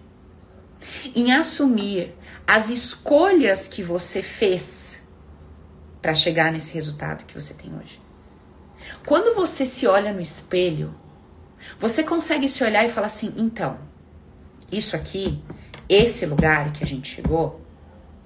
[1.15, 2.15] Em assumir
[2.47, 5.03] as escolhas que você fez
[6.03, 7.99] para chegar nesse resultado que você tem hoje?
[9.07, 10.95] Quando você se olha no espelho,
[11.81, 13.96] você consegue se olhar e falar assim: então,
[14.71, 15.43] isso aqui,
[15.89, 17.61] esse lugar que a gente chegou,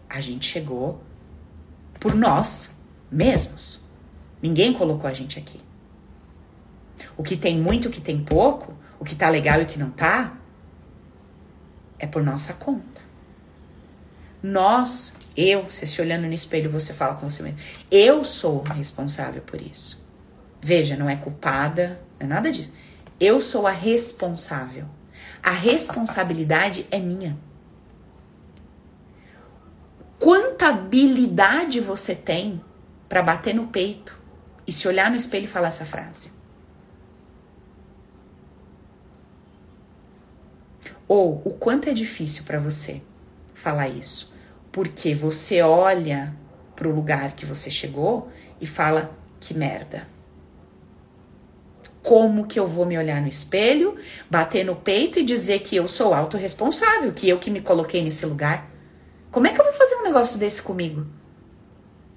[0.09, 1.03] a gente chegou
[1.99, 2.79] por nós
[3.11, 3.89] mesmos.
[4.43, 5.61] Ninguém colocou a gente aqui.
[7.17, 9.79] O que tem muito, o que tem pouco, o que tá legal e o que
[9.79, 10.39] não tá,
[11.99, 13.01] é por nossa conta.
[14.43, 17.59] Nós, eu, você se olhando no espelho, você fala com você mesmo,
[17.91, 20.09] eu sou responsável por isso.
[20.63, 22.73] Veja, não é culpada, não é nada disso.
[23.19, 24.87] Eu sou a responsável.
[25.43, 27.37] A responsabilidade é minha.
[30.19, 32.61] Quanta habilidade você tem
[33.09, 34.21] para bater no peito
[34.67, 36.33] e se olhar no espelho e falar essa frase?
[41.09, 43.03] Ou o quanto é difícil para você
[43.55, 44.33] falar isso?
[44.71, 46.37] Porque você olha
[46.77, 50.07] para o lugar que você chegou e fala que merda.
[52.03, 53.97] Como que eu vou me olhar no espelho,
[54.31, 58.25] bater no peito e dizer que eu sou autorresponsável, que eu que me coloquei nesse
[58.25, 58.71] lugar?
[59.31, 61.07] Como é que eu vou fazer um negócio desse comigo?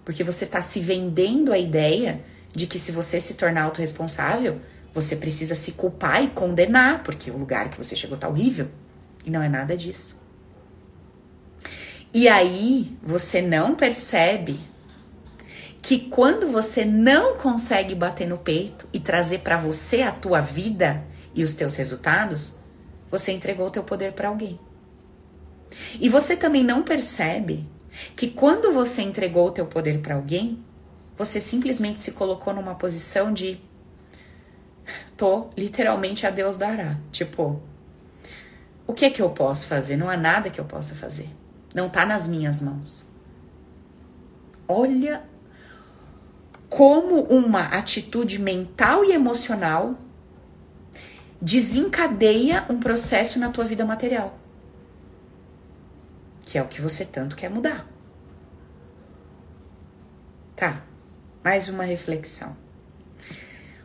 [0.05, 2.21] Porque você está se vendendo a ideia
[2.53, 4.59] de que se você se tornar autorresponsável,
[4.93, 8.69] você precisa se culpar e condenar, porque o lugar que você chegou tá horrível.
[9.25, 10.21] E não é nada disso.
[12.13, 14.59] E aí você não percebe
[15.83, 21.03] que quando você não consegue bater no peito e trazer para você a tua vida
[21.35, 22.55] e os teus resultados,
[23.11, 24.57] você entregou o teu poder para alguém.
[25.99, 27.67] E você também não percebe
[28.15, 30.63] que quando você entregou o teu poder para alguém,
[31.17, 33.59] você simplesmente se colocou numa posição de
[35.17, 36.97] tô literalmente a Deus dará.
[37.11, 37.61] Tipo,
[38.87, 39.97] o que é que eu posso fazer?
[39.97, 41.27] Não há nada que eu possa fazer.
[41.75, 43.09] Não tá nas minhas mãos.
[44.65, 45.32] Olha
[46.75, 49.95] como uma atitude mental e emocional
[51.39, 54.35] desencadeia um processo na tua vida material.
[56.41, 57.87] Que é o que você tanto quer mudar.
[60.55, 60.83] Tá.
[61.43, 62.57] Mais uma reflexão.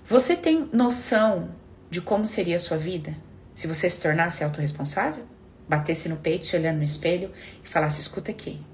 [0.02, 1.50] Você tem noção
[1.90, 3.14] de como seria a sua vida
[3.54, 5.26] se você se tornasse autorresponsável?
[5.68, 7.32] Batesse no peito, se olhando no espelho
[7.62, 8.64] e falasse: escuta aqui,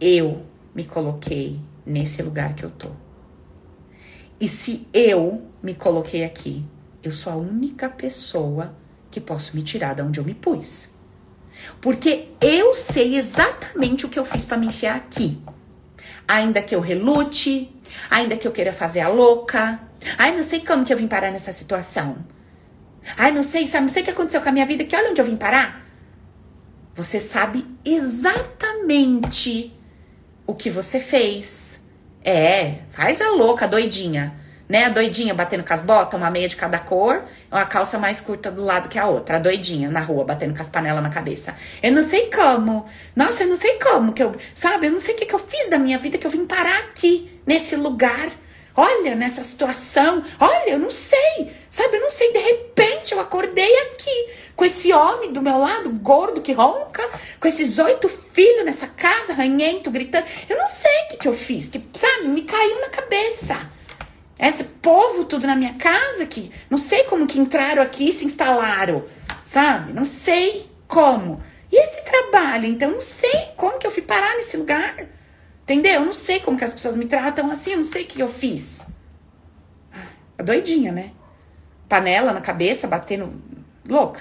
[0.00, 2.90] eu me coloquei nesse lugar que eu tô.
[4.40, 6.64] E se eu me coloquei aqui,
[7.02, 8.74] eu sou a única pessoa
[9.10, 10.94] que posso me tirar de onde eu me pus.
[11.80, 15.42] Porque eu sei exatamente o que eu fiz para me enfiar aqui.
[16.26, 17.70] Ainda que eu relute,
[18.08, 19.78] ainda que eu queira fazer a louca.
[20.16, 22.24] Ai, não sei como que eu vim parar nessa situação.
[23.18, 25.10] Ai, não sei, sabe, não sei o que aconteceu com a minha vida, que olha
[25.10, 25.86] onde eu vim parar.
[26.94, 29.76] Você sabe exatamente
[30.46, 31.82] o que você fez.
[32.24, 34.34] É, faz a louca, a doidinha.
[34.68, 38.20] Né, a doidinha batendo com as botas, uma meia de cada cor, uma calça mais
[38.20, 39.36] curta do lado que a outra.
[39.36, 41.56] A doidinha na rua batendo com as panelas na cabeça.
[41.82, 42.86] Eu não sei como.
[43.16, 44.32] Nossa, eu não sei como que eu.
[44.54, 46.46] Sabe, eu não sei o que, que eu fiz da minha vida que eu vim
[46.46, 48.30] parar aqui, nesse lugar.
[48.80, 50.24] Olha, nessa situação.
[50.38, 51.52] Olha, eu não sei.
[51.68, 52.32] Sabe, eu não sei.
[52.32, 57.06] De repente eu acordei aqui com esse homem do meu lado, gordo que ronca,
[57.38, 60.24] com esses oito filhos nessa casa, ranhento, gritando.
[60.48, 61.68] Eu não sei o que, que eu fiz.
[61.68, 63.70] Que, sabe, me caiu na cabeça.
[64.38, 68.24] Esse povo tudo na minha casa que não sei como que entraram aqui e se
[68.24, 69.04] instalaram,
[69.44, 69.92] sabe?
[69.92, 71.42] Não sei como.
[71.70, 75.19] E esse trabalho, então não sei como que eu fui parar nesse lugar.
[75.70, 76.00] Entendeu?
[76.00, 78.20] Eu não sei como que as pessoas me tratam assim, eu não sei o que
[78.20, 78.88] eu fiz.
[79.92, 81.12] Ah, doidinha, né?
[81.88, 83.40] Panela na cabeça, batendo
[83.88, 84.20] louca.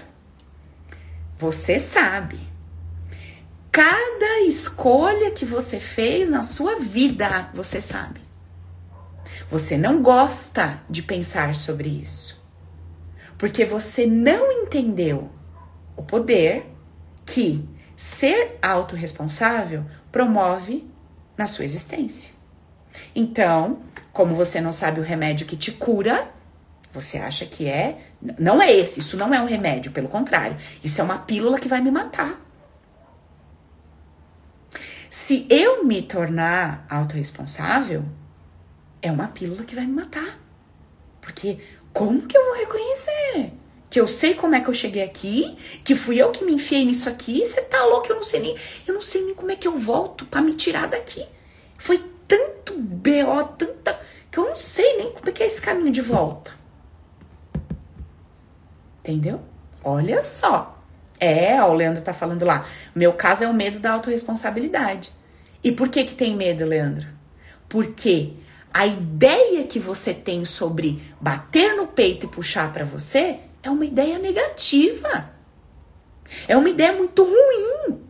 [1.39, 2.39] Você sabe.
[3.71, 8.21] Cada escolha que você fez na sua vida, você sabe.
[9.49, 12.45] Você não gosta de pensar sobre isso.
[13.39, 15.31] Porque você não entendeu
[15.97, 16.71] o poder
[17.25, 20.88] que ser autorresponsável promove
[21.39, 22.33] na sua existência.
[23.15, 23.81] Então,
[24.11, 26.29] como você não sabe o remédio que te cura,
[26.93, 28.11] você acha que é.
[28.37, 30.57] Não é esse, isso não é um remédio, pelo contrário.
[30.83, 32.37] Isso é uma pílula que vai me matar.
[35.09, 38.03] Se eu me tornar autorresponsável,
[39.01, 40.37] é uma pílula que vai me matar.
[41.21, 41.57] Porque
[41.93, 43.53] como que eu vou reconhecer?
[43.89, 46.85] Que eu sei como é que eu cheguei aqui, que fui eu que me enfiei
[46.85, 48.55] nisso aqui, você tá louco, eu não sei nem,
[48.87, 51.25] eu não sei nem como é que eu volto para me tirar daqui.
[51.77, 53.99] Foi tanto BO, tanta
[54.31, 56.51] que eu não sei nem como é que é esse caminho de volta.
[58.99, 59.41] Entendeu?
[59.83, 60.77] Olha só.
[61.19, 62.65] É, ó, o Leandro tá falando lá.
[62.95, 65.11] Meu caso é o medo da autorresponsabilidade.
[65.63, 67.07] E por que que tem medo, Leandro?
[67.67, 68.33] Porque
[68.73, 73.85] a ideia que você tem sobre bater no peito e puxar para você é uma
[73.85, 75.31] ideia negativa.
[76.47, 78.01] É uma ideia muito ruim.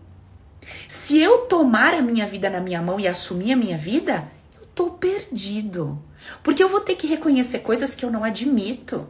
[0.88, 4.30] Se eu tomar a minha vida na minha mão e assumir a minha vida,
[4.60, 6.02] eu tô perdido.
[6.44, 9.08] Porque eu vou ter que reconhecer coisas que eu não admito.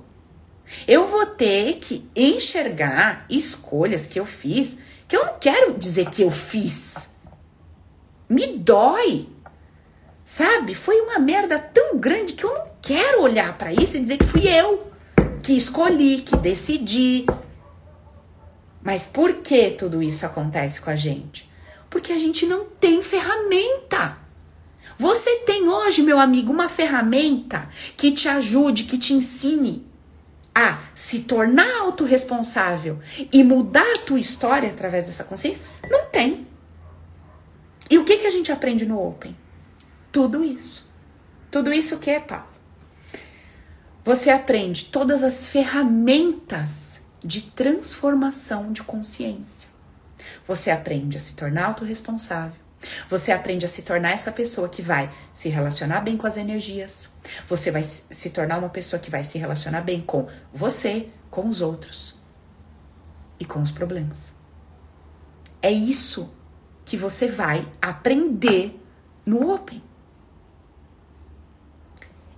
[0.87, 4.77] Eu vou ter que enxergar escolhas que eu fiz
[5.07, 7.15] que eu não quero dizer que eu fiz.
[8.29, 9.27] Me dói.
[10.23, 10.75] Sabe?
[10.75, 14.25] Foi uma merda tão grande que eu não quero olhar para isso e dizer que
[14.25, 14.89] fui eu
[15.49, 17.25] que escolhi, que decidi.
[18.83, 21.49] Mas por que tudo isso acontece com a gente?
[21.89, 24.15] Porque a gente não tem ferramenta.
[24.99, 29.87] Você tem hoje, meu amigo, uma ferramenta que te ajude, que te ensine
[30.53, 32.99] a se tornar autorresponsável
[33.33, 35.65] e mudar a tua história através dessa consciência?
[35.89, 36.45] Não tem.
[37.89, 39.35] E o que, que a gente aprende no Open?
[40.11, 40.87] Tudo isso.
[41.49, 42.48] Tudo isso que é, Paulo?
[44.03, 49.69] Você aprende todas as ferramentas de transformação de consciência.
[50.47, 52.59] Você aprende a se tornar autorresponsável.
[53.09, 57.13] Você aprende a se tornar essa pessoa que vai se relacionar bem com as energias.
[57.47, 61.61] Você vai se tornar uma pessoa que vai se relacionar bem com você, com os
[61.61, 62.17] outros
[63.39, 64.33] e com os problemas.
[65.61, 66.33] É isso
[66.85, 68.81] que você vai aprender
[69.25, 69.83] no Open.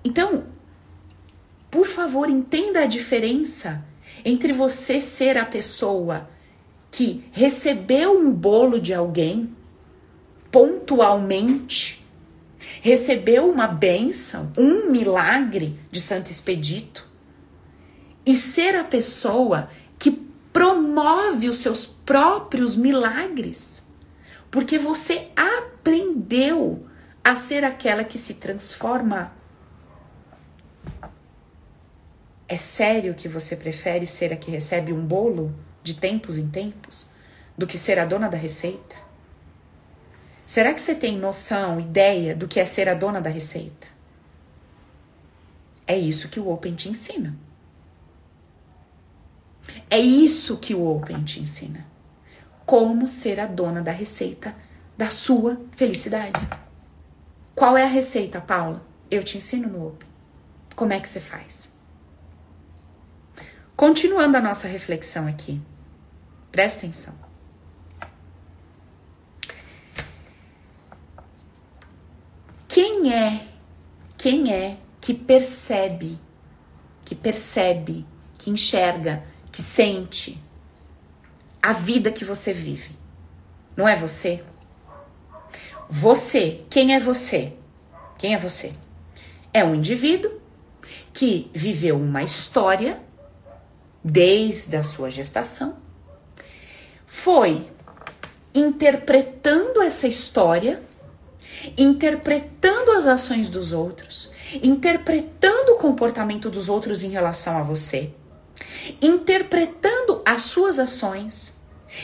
[0.04, 0.46] Então,
[1.72, 3.84] por favor, entenda a diferença
[4.26, 6.30] entre você ser a pessoa
[6.92, 9.56] que recebeu um bolo de alguém
[10.52, 12.06] pontualmente,
[12.82, 17.10] recebeu uma bênção, um milagre de Santo Expedito,
[18.26, 20.12] e ser a pessoa que
[20.52, 23.84] promove os seus próprios milagres,
[24.52, 26.86] porque você aprendeu
[27.24, 29.40] a ser aquela que se transforma
[32.52, 37.12] É sério que você prefere ser a que recebe um bolo de tempos em tempos
[37.58, 38.98] do que ser a dona da receita?
[40.46, 43.88] Será que você tem noção, ideia do que é ser a dona da receita?
[45.88, 47.38] É isso que o Open te ensina.
[49.90, 51.86] É isso que o Open te ensina.
[52.66, 54.54] Como ser a dona da receita
[54.98, 56.50] da sua felicidade.
[57.56, 58.86] Qual é a receita, Paula?
[59.10, 60.10] Eu te ensino no Open.
[60.76, 61.80] Como é que você faz?
[63.82, 65.60] Continuando a nossa reflexão aqui,
[66.52, 67.16] presta atenção.
[72.68, 73.48] Quem é,
[74.16, 76.20] quem é que percebe,
[77.04, 78.06] que percebe
[78.38, 80.40] que enxerga, que sente
[81.60, 82.96] a vida que você vive.
[83.76, 84.44] Não é você?
[85.90, 87.58] Você, quem é você?
[88.20, 88.74] Quem é você?
[89.52, 90.40] É um indivíduo
[91.12, 93.10] que viveu uma história
[94.04, 95.78] desde a sua gestação,
[97.06, 97.70] foi
[98.54, 100.82] interpretando essa história,
[101.78, 104.32] interpretando as ações dos outros,
[104.62, 108.14] interpretando o comportamento dos outros em relação a você,
[109.02, 111.60] interpretando as suas ações,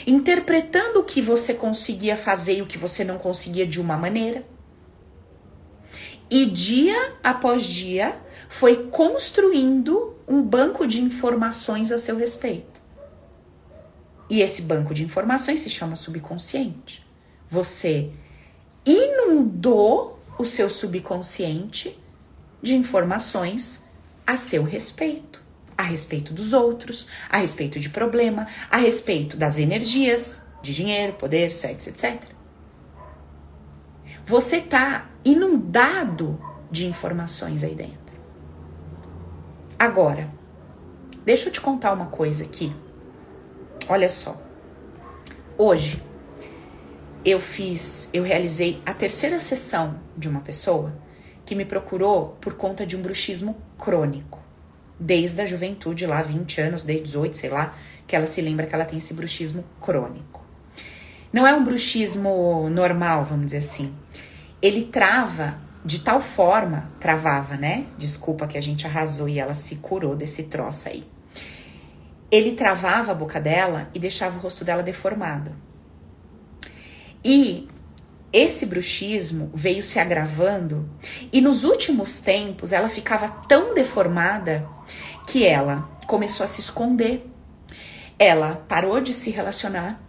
[0.06, 4.46] interpretando o que você conseguia fazer e o que você não conseguia de uma maneira.
[6.30, 12.82] E dia após dia foi construindo um banco de informações a seu respeito.
[14.30, 17.06] E esse banco de informações se chama subconsciente.
[17.50, 18.12] Você
[18.86, 21.98] inundou o seu subconsciente
[22.62, 23.86] de informações
[24.26, 25.42] a seu respeito,
[25.78, 31.52] a respeito dos outros, a respeito de problema, a respeito das energias, de dinheiro, poder,
[31.52, 32.22] sexo, etc.
[34.26, 36.38] Você está inundado
[36.70, 37.97] de informações aí dentro.
[39.80, 40.28] Agora,
[41.24, 42.76] deixa eu te contar uma coisa aqui.
[43.88, 44.36] Olha só.
[45.56, 46.02] Hoje
[47.24, 50.92] eu fiz, eu realizei a terceira sessão de uma pessoa
[51.46, 54.42] que me procurou por conta de um bruxismo crônico.
[55.00, 57.76] Desde a juventude, lá 20 anos, desde 18, sei lá,
[58.08, 60.44] que ela se lembra que ela tem esse bruxismo crônico.
[61.32, 63.94] Não é um bruxismo normal, vamos dizer assim.
[64.60, 67.88] Ele trava de tal forma, travava, né?
[67.98, 71.08] Desculpa que a gente arrasou e ela se curou desse troço aí.
[72.30, 75.56] Ele travava a boca dela e deixava o rosto dela deformado.
[77.24, 77.70] E
[78.34, 80.90] esse bruxismo veio se agravando
[81.32, 84.68] e nos últimos tempos ela ficava tão deformada
[85.26, 87.26] que ela começou a se esconder.
[88.20, 90.02] Ela parou de se relacionar.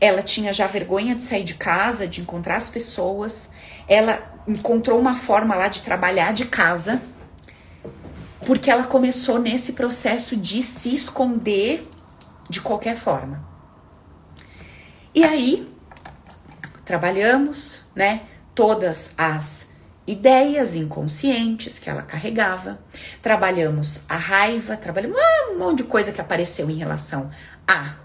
[0.00, 3.52] Ela tinha já vergonha de sair de casa, de encontrar as pessoas.
[3.86, 7.02] Ela encontrou uma forma lá de trabalhar de casa,
[8.44, 11.88] porque ela começou nesse processo de se esconder
[12.48, 13.44] de qualquer forma.
[15.14, 15.68] E aí,
[16.84, 18.22] trabalhamos, né,
[18.54, 19.70] todas as
[20.06, 22.78] ideias inconscientes que ela carregava,
[23.20, 25.18] trabalhamos a raiva, trabalhamos
[25.50, 27.30] um monte de coisa que apareceu em relação
[27.66, 27.96] a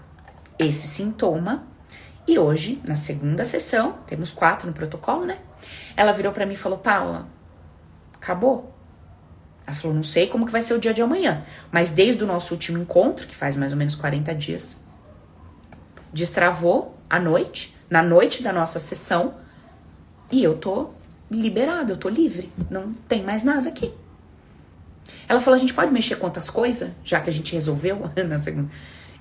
[0.58, 1.66] esse sintoma.
[2.26, 5.38] E hoje, na segunda sessão, temos quatro no protocolo, né?
[5.96, 7.28] Ela virou para mim e falou: Paula,
[8.14, 8.72] acabou.
[9.66, 12.26] Ela falou: não sei como que vai ser o dia de amanhã, mas desde o
[12.26, 14.76] nosso último encontro, que faz mais ou menos 40 dias,
[16.12, 19.34] destravou à noite, na noite da nossa sessão,
[20.30, 20.90] e eu tô
[21.30, 23.92] liberada, eu tô livre, não tem mais nada aqui.
[25.28, 28.70] Ela falou: a gente pode mexer outras coisas, já que a gente resolveu na segunda.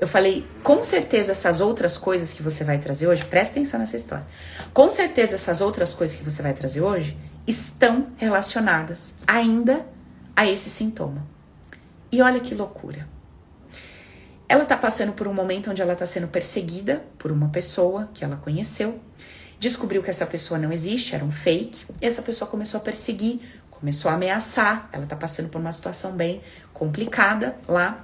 [0.01, 3.95] Eu falei, com certeza essas outras coisas que você vai trazer hoje, presta atenção nessa
[3.95, 4.25] história.
[4.73, 9.85] Com certeza essas outras coisas que você vai trazer hoje estão relacionadas ainda
[10.35, 11.23] a esse sintoma.
[12.11, 13.07] E olha que loucura.
[14.49, 18.25] Ela tá passando por um momento onde ela tá sendo perseguida por uma pessoa que
[18.25, 18.99] ela conheceu,
[19.59, 23.39] descobriu que essa pessoa não existe, era um fake, e essa pessoa começou a perseguir,
[23.69, 24.89] começou a ameaçar.
[24.91, 26.41] Ela tá passando por uma situação bem
[26.73, 28.03] complicada lá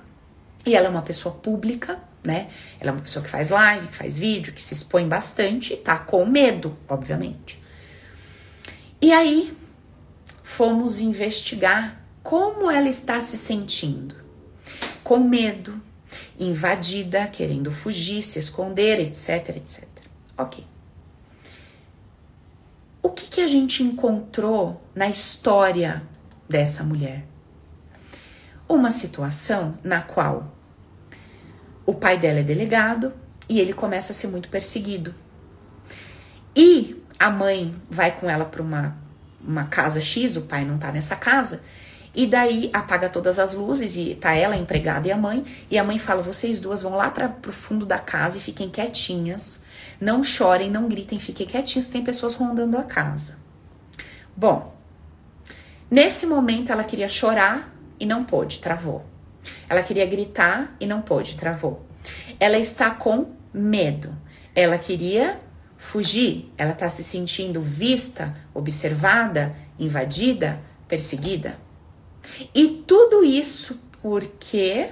[0.67, 2.49] e ela é uma pessoa pública, né?
[2.77, 5.77] Ela é uma pessoa que faz live, que faz vídeo, que se expõe bastante e
[5.77, 7.63] tá com medo, obviamente.
[9.01, 9.57] E aí
[10.43, 14.15] fomos investigar como ela está se sentindo.
[15.05, 15.81] Com medo,
[16.37, 19.87] invadida, querendo fugir, se esconder, etc, etc.
[20.37, 20.65] Ok.
[23.01, 26.03] O que, que a gente encontrou na história
[26.49, 27.25] dessa mulher?
[28.67, 30.56] Uma situação na qual
[31.87, 33.13] o pai dela é delegado
[33.47, 35.15] e ele começa a ser muito perseguido.
[36.53, 38.97] E a mãe vai com ela para uma,
[39.41, 41.63] uma casa X, o pai não tá nessa casa,
[42.13, 45.77] e daí apaga todas as luzes e tá ela, a empregada e a mãe, e
[45.77, 49.63] a mãe fala: "Vocês duas vão lá para pro fundo da casa e fiquem quietinhas,
[50.01, 53.37] não chorem, não gritem, fiquem quietinhas, tem pessoas rondando a casa".
[54.35, 54.75] Bom,
[55.89, 59.05] nesse momento ela queria chorar e não pôde, travou.
[59.69, 61.85] Ela queria gritar e não pôde, travou.
[62.39, 64.15] Ela está com medo.
[64.55, 65.39] Ela queria
[65.77, 66.51] fugir.
[66.57, 71.57] Ela está se sentindo vista, observada, invadida, perseguida.
[72.53, 74.89] E tudo isso porque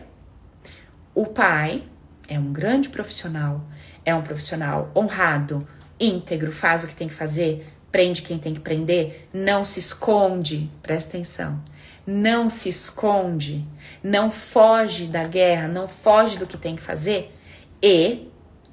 [1.14, 1.84] o pai
[2.28, 3.64] é um grande profissional,
[4.04, 5.68] é um profissional honrado,
[6.00, 10.70] íntegro, faz o que tem que fazer, prende quem tem que prender, não se esconde,
[10.82, 11.62] presta atenção
[12.06, 13.68] não se esconde,
[14.04, 17.36] não foge da guerra, não foge do que tem que fazer,
[17.82, 18.30] e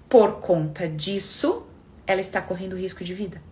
[0.09, 1.67] por conta disso,
[2.07, 3.43] ela está correndo risco de vida.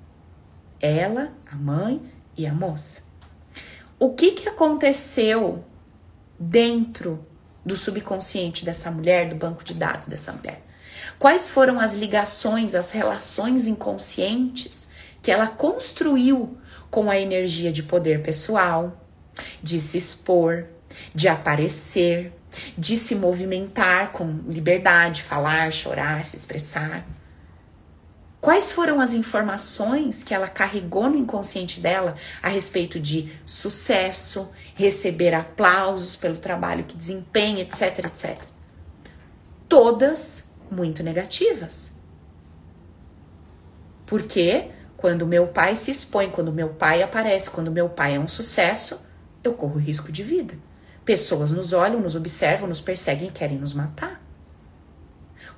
[0.79, 2.03] Ela, a mãe
[2.37, 3.03] e a moça.
[3.99, 5.65] O que, que aconteceu
[6.39, 7.25] dentro
[7.65, 10.63] do subconsciente dessa mulher, do banco de dados dessa mulher?
[11.19, 14.91] Quais foram as ligações, as relações inconscientes
[15.23, 16.59] que ela construiu
[16.91, 19.00] com a energia de poder pessoal,
[19.63, 20.67] de se expor,
[21.15, 22.33] de aparecer,
[22.77, 27.07] de se movimentar com liberdade, falar, chorar, se expressar?
[28.41, 35.35] Quais foram as informações que ela carregou no inconsciente dela a respeito de sucesso, receber
[35.35, 38.43] aplausos pelo trabalho que desempenha, etc, etc?
[39.69, 41.99] Todas muito negativas.
[44.07, 48.27] Porque quando meu pai se expõe, quando meu pai aparece, quando meu pai é um
[48.27, 49.07] sucesso,
[49.43, 50.55] eu corro risco de vida.
[51.05, 54.23] Pessoas nos olham, nos observam, nos perseguem e querem nos matar.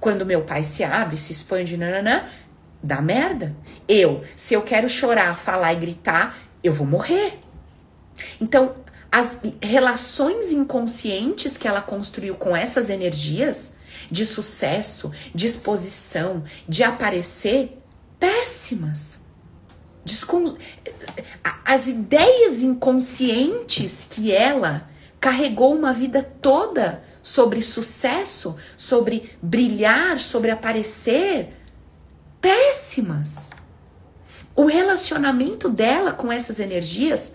[0.01, 2.25] Quando meu pai se abre, se expande, nananã,
[2.83, 3.55] dá merda.
[3.89, 7.39] Eu, se eu quero chorar, falar e gritar, eu vou morrer.
[8.41, 8.75] Então,
[9.11, 13.75] as relações inconscientes que ela construiu com essas energias
[14.11, 17.79] de sucesso, de exposição, de aparecer,
[18.19, 19.22] péssimas.
[20.05, 20.57] Descon...
[21.65, 24.89] As ideias inconscientes que ela
[25.21, 31.57] carregou uma vida toda sobre sucesso, sobre brilhar, sobre aparecer,
[32.41, 33.51] péssimas.
[34.55, 37.35] O relacionamento dela com essas energias,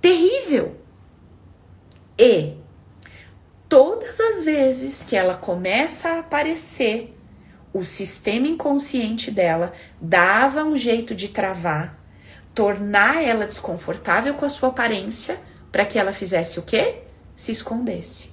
[0.00, 0.76] terrível.
[2.18, 2.54] E
[3.68, 7.14] todas as vezes que ela começa a aparecer,
[7.72, 11.97] o sistema inconsciente dela dava um jeito de travar,
[12.58, 15.38] tornar ela desconfortável com a sua aparência,
[15.70, 17.02] para que ela fizesse o quê?
[17.36, 18.32] Se escondesse.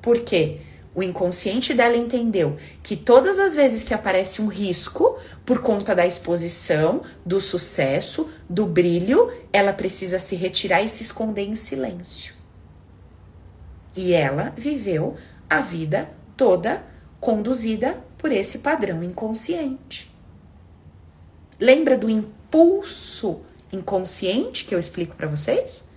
[0.00, 0.60] Por quê?
[0.94, 6.06] O inconsciente dela entendeu que todas as vezes que aparece um risco por conta da
[6.06, 12.32] exposição, do sucesso, do brilho, ela precisa se retirar e se esconder em silêncio.
[13.96, 15.16] E ela viveu
[15.50, 16.86] a vida toda
[17.18, 20.14] conduzida por esse padrão inconsciente.
[21.58, 23.42] Lembra do impulso
[23.74, 25.88] inconsciente que eu explico para vocês?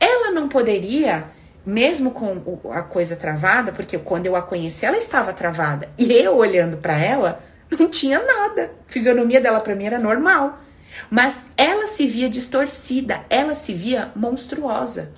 [0.00, 1.24] Ela não poderia
[1.64, 6.36] mesmo com a coisa travada, porque quando eu a conheci ela estava travada, e eu
[6.36, 7.42] olhando para ela,
[7.78, 8.70] não tinha nada.
[8.88, 10.60] A fisionomia dela para mim era normal.
[11.10, 15.12] Mas ela se via distorcida, ela se via monstruosa.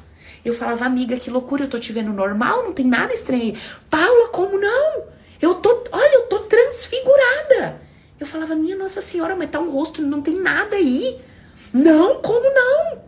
[0.45, 3.55] Eu falava, amiga, que loucura, eu tô te vendo normal, não tem nada estranho.
[3.91, 5.03] Paula, como não?
[5.43, 7.81] Eu tô, olha, eu tô transfigurada.
[8.19, 11.21] Eu falava, minha Nossa Senhora, mas tá um rosto, não tem nada aí.
[11.77, 13.03] Não, como não?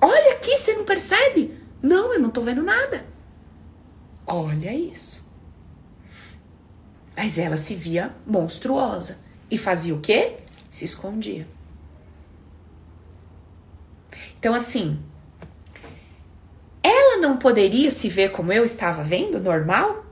[0.00, 1.54] Olha aqui, você não percebe?
[1.82, 3.04] Não, eu não tô vendo nada.
[4.26, 5.22] Olha isso.
[7.14, 9.18] Mas ela se via monstruosa.
[9.50, 10.36] E fazia o quê?
[10.70, 11.46] Se escondia.
[14.38, 14.98] Então, assim,
[16.82, 20.06] ela não poderia se ver como eu estava vendo, normal?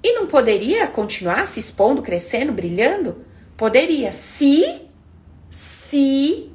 [0.00, 3.24] E não poderia continuar se expondo, crescendo, brilhando?
[3.56, 4.82] Poderia, se,
[5.50, 6.49] se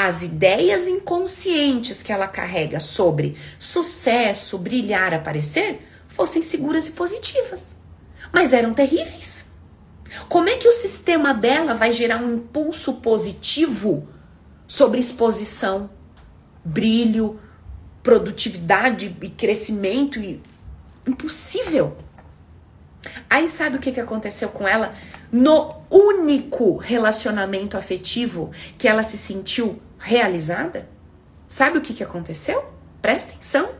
[0.00, 7.74] as ideias inconscientes que ela carrega sobre sucesso, brilhar, aparecer, fossem seguras e positivas.
[8.32, 9.46] Mas eram terríveis.
[10.28, 14.06] Como é que o sistema dela vai gerar um impulso positivo
[14.68, 15.90] sobre exposição,
[16.64, 17.40] brilho,
[18.00, 20.20] produtividade e crescimento?
[20.20, 20.40] E...
[21.08, 21.96] Impossível.
[23.28, 24.94] Aí sabe o que, que aconteceu com ela?
[25.32, 30.88] No único relacionamento afetivo que ela se sentiu realizada,
[31.46, 32.64] sabe o que, que aconteceu?
[33.02, 33.70] Presta atenção.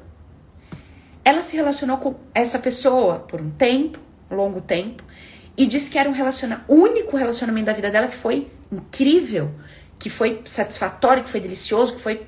[1.25, 3.99] Ela se relacionou com essa pessoa por um tempo,
[4.31, 5.05] um longo tempo,
[5.57, 9.51] e disse que era um relacionamento, único relacionamento da vida dela que foi incrível,
[9.99, 12.25] que foi satisfatório, que foi delicioso, que foi.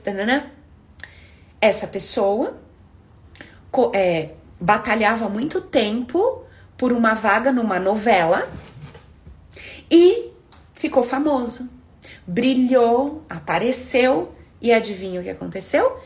[1.61, 2.59] Essa pessoa
[3.95, 4.31] é,
[4.61, 6.45] batalhava muito tempo
[6.77, 8.49] por uma vaga numa novela
[9.91, 10.31] e
[10.75, 11.80] ficou famoso
[12.27, 15.99] brilhou, apareceu e adivinha o que aconteceu?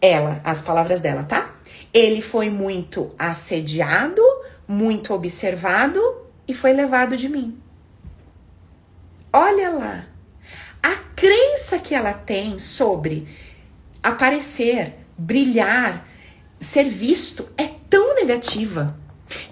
[0.00, 1.54] Ela, as palavras dela, tá?
[1.92, 4.22] Ele foi muito assediado,
[4.66, 6.00] muito observado
[6.46, 7.60] e foi levado de mim.
[9.32, 10.06] Olha lá.
[10.82, 13.26] A crença que ela tem sobre
[14.02, 16.06] aparecer, brilhar,
[16.60, 18.96] ser visto é tão negativa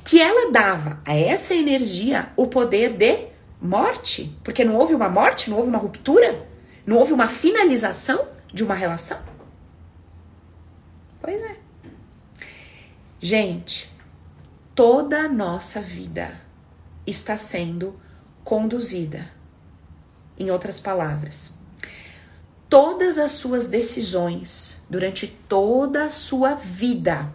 [0.04, 3.26] que ela dava a essa energia o poder de
[3.60, 4.36] morte?
[4.42, 6.46] Porque não houve uma morte, não houve uma ruptura,
[6.86, 9.18] não houve uma finalização de uma relação?
[11.20, 11.56] Pois é.
[13.18, 13.90] Gente,
[14.74, 16.40] toda a nossa vida
[17.06, 17.98] está sendo
[18.44, 19.34] conduzida.
[20.38, 21.54] Em outras palavras,
[22.68, 27.32] todas as suas decisões durante toda a sua vida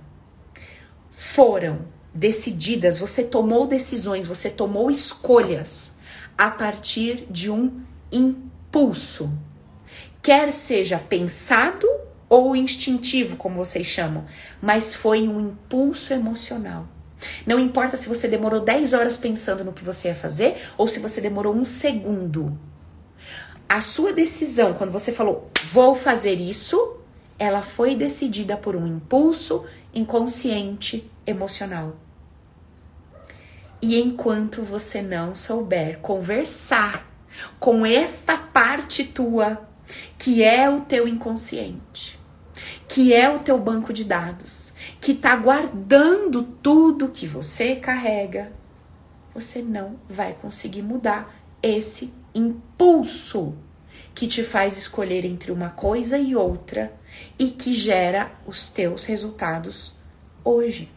[1.09, 5.97] foram decididas, você tomou decisões, você tomou escolhas
[6.37, 9.31] a partir de um impulso.
[10.21, 11.87] Quer seja pensado
[12.29, 14.23] ou instintivo, como vocês chamam,
[14.61, 16.87] mas foi um impulso emocional.
[17.45, 20.99] Não importa se você demorou 10 horas pensando no que você ia fazer ou se
[20.99, 22.57] você demorou um segundo.
[23.67, 26.97] A sua decisão, quando você falou, vou fazer isso,
[27.37, 31.95] ela foi decidida por um impulso inconsciente emocional.
[33.81, 37.09] E enquanto você não souber conversar
[37.59, 39.67] com esta parte tua,
[40.17, 42.19] que é o teu inconsciente,
[42.87, 48.51] que é o teu banco de dados, que está guardando tudo que você carrega,
[49.33, 53.55] você não vai conseguir mudar esse impulso
[54.13, 56.93] que te faz escolher entre uma coisa e outra
[57.39, 59.95] e que gera os teus resultados
[60.43, 60.91] hoje.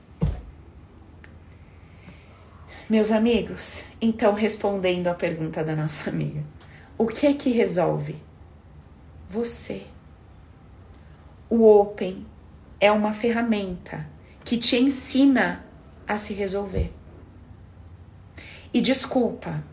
[2.88, 6.44] Meus amigos, então respondendo à pergunta da nossa amiga,
[6.98, 8.16] o que é que resolve?
[9.30, 9.84] Você.
[11.48, 12.26] O Open
[12.78, 14.06] é uma ferramenta
[14.44, 15.64] que te ensina
[16.06, 16.92] a se resolver.
[18.70, 19.64] E desculpa,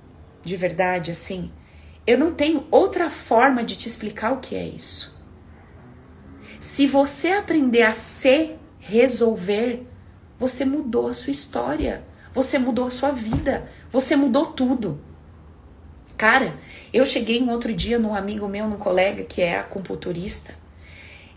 [0.41, 1.51] de verdade, assim,
[2.07, 5.20] eu não tenho outra forma de te explicar o que é isso.
[6.62, 9.86] Se você aprender a se resolver,
[10.39, 12.09] você mudou a sua história.
[12.34, 13.70] Você mudou a sua vida.
[13.92, 15.02] Você mudou tudo.
[16.18, 16.54] Cara,
[16.94, 20.54] eu cheguei um outro dia num amigo meu, num colega que é acupunturista.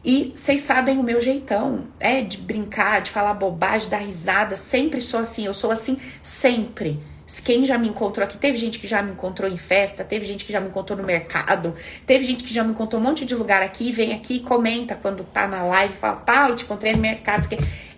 [0.05, 4.55] E vocês sabem o meu jeitão, é de brincar, de falar bobagem, dar risada.
[4.55, 7.03] Sempre sou assim, eu sou assim sempre.
[7.42, 10.45] Quem já me encontrou aqui, teve gente que já me encontrou em festa, teve gente
[10.45, 11.74] que já me encontrou no mercado,
[12.05, 15.24] teve gente que já me encontrou um monte de lugar aqui, vem aqui comenta quando
[15.24, 17.49] tá na live, fala, Paulo, te encontrei no mercado.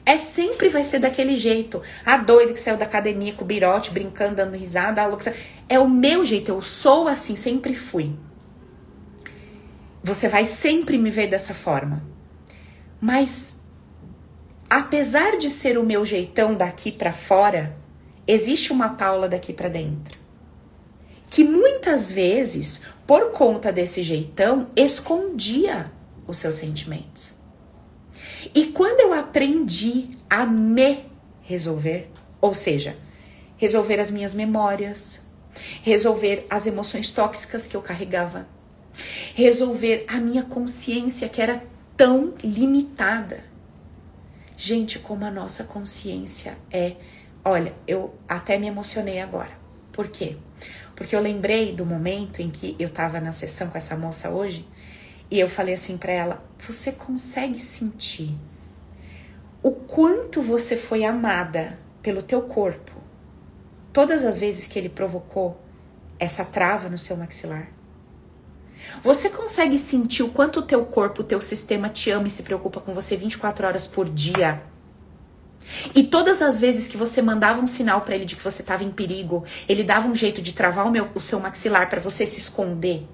[0.07, 1.83] É sempre vai ser daquele jeito.
[2.05, 5.35] A doida que saiu da academia com o birote, brincando, dando risada, a louca.
[5.69, 8.15] É o meu jeito, eu sou assim, sempre fui.
[10.05, 12.05] Você vai sempre me ver dessa forma.
[13.01, 13.59] Mas,
[14.71, 17.77] apesar de ser o meu jeitão daqui para fora,
[18.29, 20.17] existe uma Paula daqui para dentro.
[21.29, 25.91] Que muitas vezes, por conta desse jeitão, escondia
[26.29, 27.35] os seus sentimentos.
[28.55, 31.05] E quando eu aprendi a me
[31.43, 32.97] resolver, ou seja,
[33.57, 35.27] resolver as minhas memórias,
[35.83, 38.47] resolver as emoções tóxicas que eu carregava,
[39.35, 41.63] resolver a minha consciência que era
[41.97, 43.45] tão limitada.
[44.57, 46.97] Gente, como a nossa consciência é.
[47.45, 49.53] Olha, eu até me emocionei agora.
[49.93, 50.37] Por quê?
[50.95, 54.67] Porque eu lembrei do momento em que eu tava na sessão com essa moça hoje
[55.31, 58.35] e eu falei assim para ela: você consegue sentir
[59.63, 62.93] o quanto você foi amada pelo teu corpo
[63.93, 65.61] todas as vezes que ele provocou
[66.19, 67.69] essa trava no seu maxilar?
[69.03, 72.43] Você consegue sentir o quanto o teu corpo, o teu sistema te ama e se
[72.43, 74.63] preocupa com você 24 horas por dia?
[75.95, 78.85] E todas as vezes que você mandava um sinal para ele de que você estava
[78.85, 82.25] em perigo, ele dava um jeito de travar o, meu, o seu maxilar para você
[82.25, 83.09] se esconder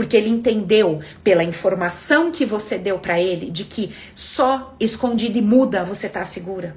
[0.00, 5.42] porque ele entendeu pela informação que você deu para ele de que só escondido e
[5.42, 6.74] muda você tá segura.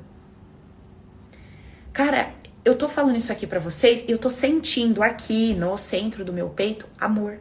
[1.94, 2.34] Cara,
[2.66, 6.50] eu tô falando isso aqui para vocês, eu tô sentindo aqui no centro do meu
[6.50, 7.40] peito amor.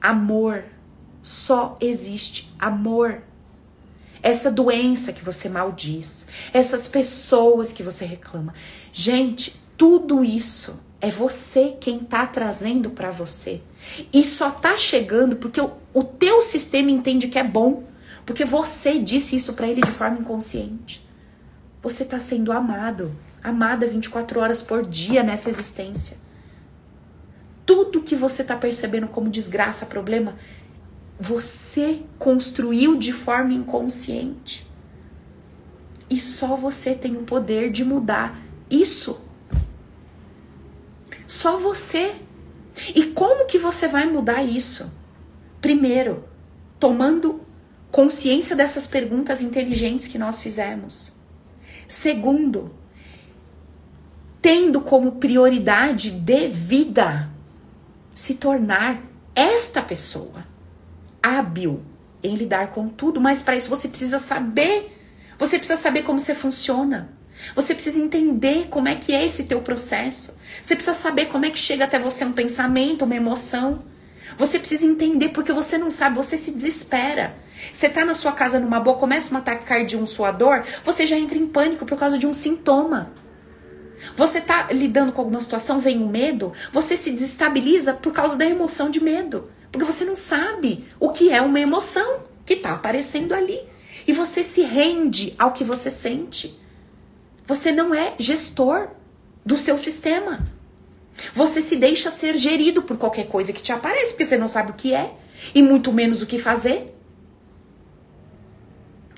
[0.00, 0.62] Amor.
[1.20, 3.20] Só existe amor.
[4.22, 8.54] Essa doença que você maldiz, essas pessoas que você reclama.
[8.92, 13.62] Gente, tudo isso é você quem tá trazendo para você.
[14.12, 17.84] E só tá chegando porque o, o teu sistema entende que é bom.
[18.26, 21.06] Porque você disse isso para ele de forma inconsciente.
[21.82, 26.18] Você tá sendo amado, amada 24 horas por dia nessa existência.
[27.64, 30.36] Tudo que você tá percebendo como desgraça, problema,
[31.18, 34.68] você construiu de forma inconsciente.
[36.10, 38.38] E só você tem o poder de mudar
[38.68, 39.20] isso
[41.30, 42.12] só você.
[42.94, 44.92] E como que você vai mudar isso?
[45.60, 46.24] Primeiro,
[46.78, 47.46] tomando
[47.90, 51.14] consciência dessas perguntas inteligentes que nós fizemos.
[51.86, 52.74] Segundo,
[54.42, 57.30] tendo como prioridade de vida
[58.12, 59.00] se tornar
[59.34, 60.44] esta pessoa
[61.22, 61.82] hábil
[62.24, 64.96] em lidar com tudo, mas para isso você precisa saber.
[65.38, 67.19] Você precisa saber como você funciona.
[67.54, 70.36] Você precisa entender como é que é esse teu processo.
[70.62, 73.84] Você precisa saber como é que chega até você um pensamento, uma emoção.
[74.36, 77.34] Você precisa entender porque você não sabe, você se desespera.
[77.72, 81.16] Você tá na sua casa numa boa, começa um ataque cardíaco, um suador, você já
[81.16, 83.12] entra em pânico por causa de um sintoma.
[84.16, 88.46] Você tá lidando com alguma situação, vem um medo, você se desestabiliza por causa da
[88.46, 89.50] emoção de medo.
[89.70, 93.60] Porque você não sabe o que é uma emoção que tá aparecendo ali.
[94.06, 96.58] E você se rende ao que você sente.
[97.50, 98.90] Você não é gestor
[99.44, 100.46] do seu sistema.
[101.34, 104.70] Você se deixa ser gerido por qualquer coisa que te aparece, porque você não sabe
[104.70, 105.12] o que é
[105.52, 106.94] e muito menos o que fazer.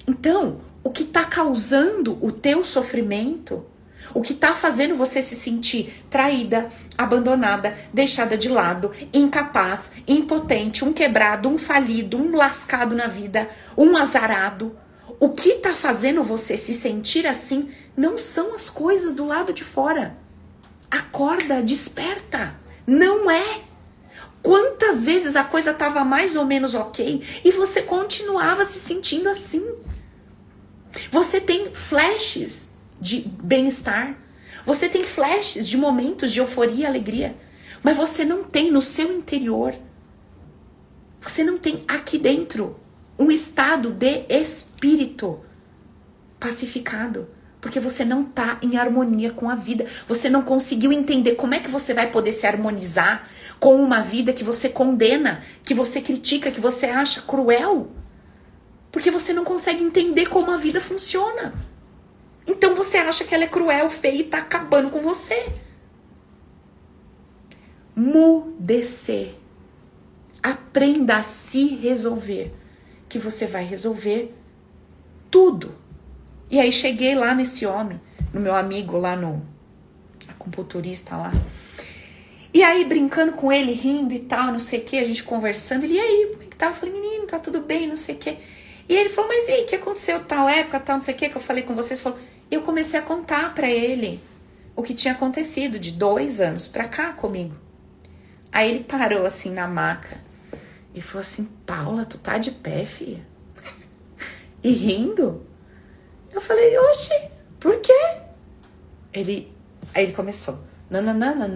[0.09, 3.67] Então, o que está causando o teu sofrimento,
[4.15, 10.93] o que está fazendo você se sentir traída, abandonada, deixada de lado, incapaz, impotente, um
[10.95, 14.75] quebrado, um falido, um lascado na vida, um azarado,
[15.21, 19.65] o que está fazendo você se sentir assim não são as coisas do lado de
[19.65, 20.17] fora.
[20.91, 22.59] Acorda, desperta.
[22.87, 23.63] Não é.
[24.43, 29.65] Quantas vezes a coisa estava mais ou menos ok e você continuava se sentindo assim?
[31.11, 32.71] Você tem flashes
[33.01, 34.17] de bem-estar.
[34.67, 37.37] Você tem flashes de momentos de euforia e alegria.
[37.83, 39.75] Mas você não tem no seu interior.
[41.21, 42.79] Você não tem aqui dentro
[43.19, 45.41] um estado de espírito
[46.39, 47.29] pacificado.
[47.63, 49.87] Porque você não está em harmonia com a vida.
[50.09, 54.33] Você não conseguiu entender como é que você vai poder se harmonizar com uma vida
[54.33, 57.93] que você condena, que você critica, que você acha cruel.
[58.91, 61.55] Porque você não consegue entender como a vida funciona.
[62.45, 65.47] Então você acha que ela é cruel, feia e tá acabando com você.
[67.95, 69.37] Mudecer.
[70.43, 72.53] Aprenda a se resolver.
[73.09, 74.35] Que você vai resolver
[75.31, 75.81] tudo.
[76.53, 77.99] E aí cheguei lá nesse homem,
[78.31, 79.43] no meu amigo lá no
[80.29, 81.33] acupunturista lá.
[82.53, 85.85] E aí, brincando com ele, rindo e tal, não sei o que, a gente conversando.
[85.85, 86.67] Ele, e aí, como é que tá?
[86.67, 88.37] Eu falei, menino, tá tudo bem, não sei o que.
[88.87, 91.17] E ele falou, mas e aí, o que aconteceu tal época, tal, não sei o
[91.17, 92.03] que, que eu falei com vocês?
[92.03, 92.19] Falou,
[92.51, 94.23] eu comecei a contar para ele
[94.77, 97.57] o que tinha acontecido de dois anos pra cá comigo.
[98.53, 100.21] Aí ele parou assim na maca
[100.95, 103.27] e falou assim: Paula, tu tá de pé, filha?
[104.63, 105.47] e rindo?
[106.33, 107.31] Eu falei: Oxe,
[107.61, 108.17] por quê?
[109.13, 109.53] Ele,
[109.95, 110.59] aí ele começou:
[110.91, 111.49] nananana,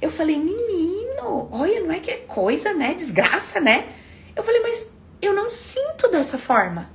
[0.00, 2.94] Eu falei: Menino, olha, não é que é coisa, né?
[2.94, 3.88] Desgraça, né?
[4.34, 4.90] Eu falei: Mas
[5.20, 6.90] eu não sinto dessa forma.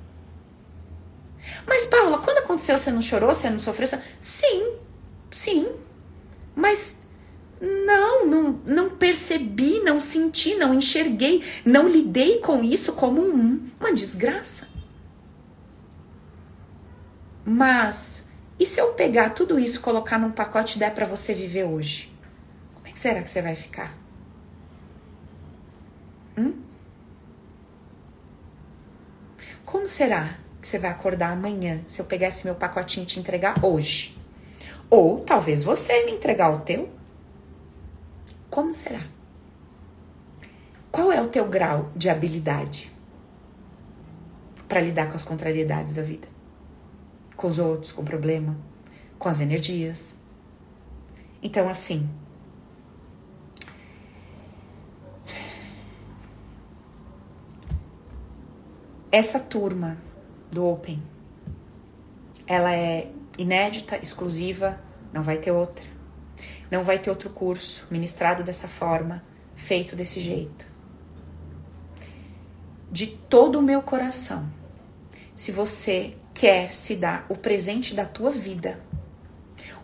[1.67, 3.33] Mas, Paula, quando aconteceu, você não chorou?
[3.33, 3.87] Você não sofreu?
[3.87, 3.99] Você...
[4.19, 4.73] Sim,
[5.31, 5.75] sim.
[6.55, 6.97] Mas
[7.59, 13.93] não, não, não percebi, não senti, não enxerguei, não lidei com isso como um, uma
[13.93, 14.74] desgraça.
[17.45, 21.65] Mas, e se eu pegar tudo isso, colocar num pacote e der para você viver
[21.65, 22.11] hoje?
[22.73, 23.95] Como é que será que você vai ficar?
[26.35, 26.53] Hum?
[29.63, 33.63] Como será que você vai acordar amanhã se eu pegasse meu pacotinho e te entregar
[33.63, 34.17] hoje?
[34.89, 36.89] Ou talvez você me entregar o teu?
[38.49, 39.05] Como será?
[40.91, 42.91] Qual é o teu grau de habilidade
[44.67, 46.34] para lidar com as contrariedades da vida?
[47.35, 48.57] Com os outros, com o problema,
[49.17, 50.17] com as energias.
[51.41, 52.09] Então, assim,
[59.17, 59.97] Essa turma
[60.51, 61.01] do Open,
[62.45, 64.77] ela é inédita, exclusiva,
[65.13, 65.85] não vai ter outra.
[66.69, 69.23] Não vai ter outro curso ministrado dessa forma,
[69.55, 70.67] feito desse jeito.
[72.91, 74.51] De todo o meu coração,
[75.33, 78.79] se você quer se dar o presente da tua vida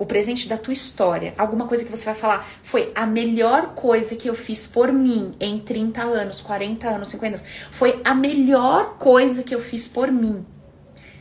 [0.01, 4.15] o presente da tua história, alguma coisa que você vai falar, foi a melhor coisa
[4.15, 7.45] que eu fiz por mim em 30 anos, 40 anos, 50 anos.
[7.69, 10.43] Foi a melhor coisa que eu fiz por mim.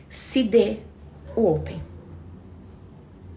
[0.09, 0.78] Se dê
[1.37, 1.78] o Open.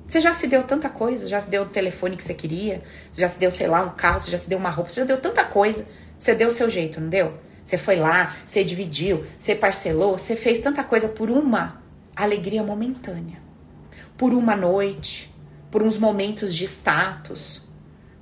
[0.08, 2.82] Você já se deu tanta coisa, já se deu o telefone que você queria,
[3.12, 5.06] já se deu, sei lá, um carro, você já se deu uma roupa, você já
[5.06, 5.88] deu tanta coisa.
[6.18, 7.34] Você deu o seu jeito, não deu?
[7.66, 11.83] Você foi lá, você dividiu, você parcelou, você fez tanta coisa por uma
[12.16, 13.42] alegria momentânea.
[14.18, 15.34] Por uma noite,
[15.72, 17.70] por uns momentos de status,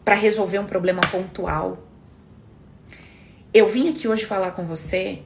[0.04, 1.86] para resolver um problema pontual.
[3.54, 5.24] Eu vim aqui hoje falar com você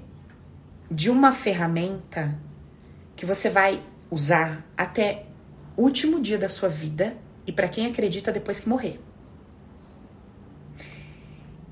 [0.90, 2.38] de uma ferramenta
[3.16, 5.26] que você vai usar até
[5.78, 9.00] o último dia da sua vida e para quem acredita depois que morrer.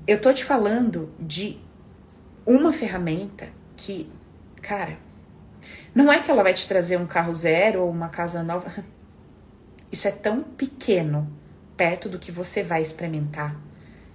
[0.06, 1.58] Eu tô te falando de
[2.46, 4.10] uma ferramenta que,
[4.60, 4.98] cara,
[5.94, 8.72] não é que ela vai te trazer um carro zero ou uma casa nova.
[9.92, 11.30] Isso é tão pequeno
[11.76, 13.56] perto do que você vai experimentar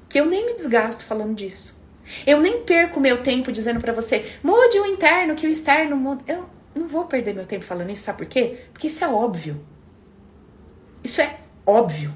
[0.09, 1.79] que eu nem me desgasto falando disso.
[2.25, 6.23] Eu nem perco meu tempo dizendo para você, mude o interno, que o externo muda.
[6.27, 8.65] Eu não vou perder meu tempo falando isso, sabe por quê?
[8.73, 9.63] Porque isso é óbvio.
[11.03, 12.11] Isso é óbvio.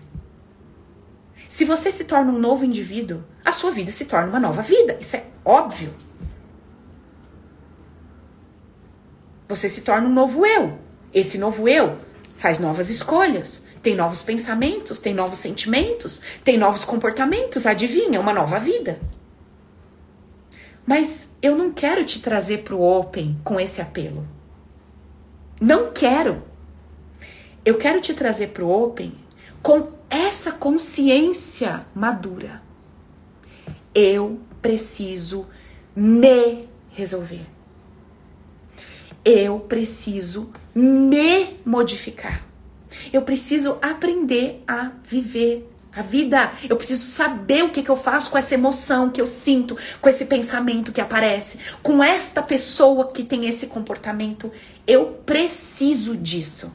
[1.47, 4.97] Se você se torna um novo indivíduo, a sua vida se torna uma nova vida.
[4.99, 5.93] Isso é óbvio.
[9.54, 10.80] Você se torna um novo eu.
[11.14, 11.99] Esse novo eu
[12.36, 17.68] faz novas escolhas, tem novos pensamentos, tem novos sentimentos, tem novos comportamentos.
[17.68, 18.20] Adivinha?
[18.20, 18.99] Uma nova vida.
[20.88, 24.28] Mas eu não quero te trazer para o Open com esse apelo.
[25.62, 26.41] Não quero.
[27.64, 29.14] Eu quero te trazer para o Open
[29.62, 32.60] com essa consciência madura.
[33.93, 35.45] Eu preciso
[35.95, 37.53] me resolver.
[39.24, 42.45] Eu preciso me modificar.
[43.11, 46.51] Eu preciso aprender a viver a vida.
[46.67, 50.09] Eu preciso saber o que, que eu faço com essa emoção que eu sinto, com
[50.09, 54.51] esse pensamento que aparece, com esta pessoa que tem esse comportamento.
[54.86, 56.74] Eu preciso disso.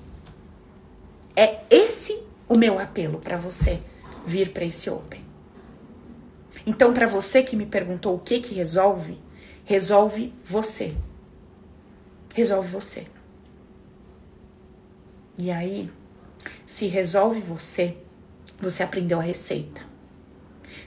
[1.35, 3.81] É esse o meu apelo para você
[4.25, 5.25] vir para esse Open.
[6.67, 9.19] Então, para você que me perguntou o que que resolve,
[9.65, 10.95] resolve você.
[12.35, 13.07] Resolve você.
[15.37, 15.91] E aí,
[16.67, 17.97] se resolve você,
[18.61, 19.83] você aprendeu a receita.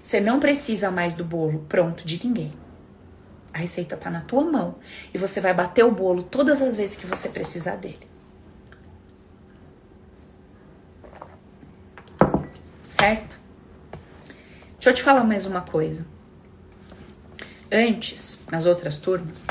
[0.01, 2.51] Você não precisa mais do bolo pronto de ninguém.
[3.53, 4.75] A receita está na tua mão
[5.13, 8.07] e você vai bater o bolo todas as vezes que você precisar dele.
[12.87, 13.39] Certo?
[14.73, 16.05] Deixa eu te falar mais uma coisa.
[17.71, 19.45] Antes, nas outras turmas,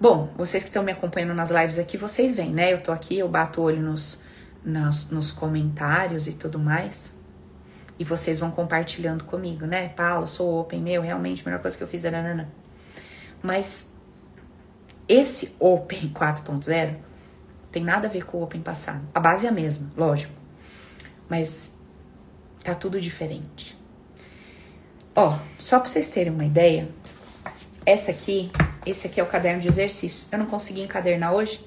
[0.00, 2.72] bom, vocês que estão me acompanhando nas lives aqui, vocês veem, né?
[2.72, 4.22] Eu tô aqui, eu bato o olho nos,
[4.64, 7.16] nos, nos comentários e tudo mais.
[7.98, 9.88] E vocês vão compartilhando comigo, né?
[9.88, 12.48] Paulo, sou open, meu, realmente, a melhor coisa que eu fiz da nanana.
[13.42, 13.92] Mas
[15.08, 16.96] esse Open 4.0
[17.72, 19.06] tem nada a ver com o Open passado.
[19.14, 20.32] A base é a mesma, lógico.
[21.28, 21.76] Mas
[22.62, 23.78] tá tudo diferente.
[25.14, 26.88] Ó, só para vocês terem uma ideia,
[27.84, 28.50] essa aqui,
[28.90, 30.28] esse aqui é o caderno de exercício.
[30.32, 31.64] Eu não consegui encadernar hoje.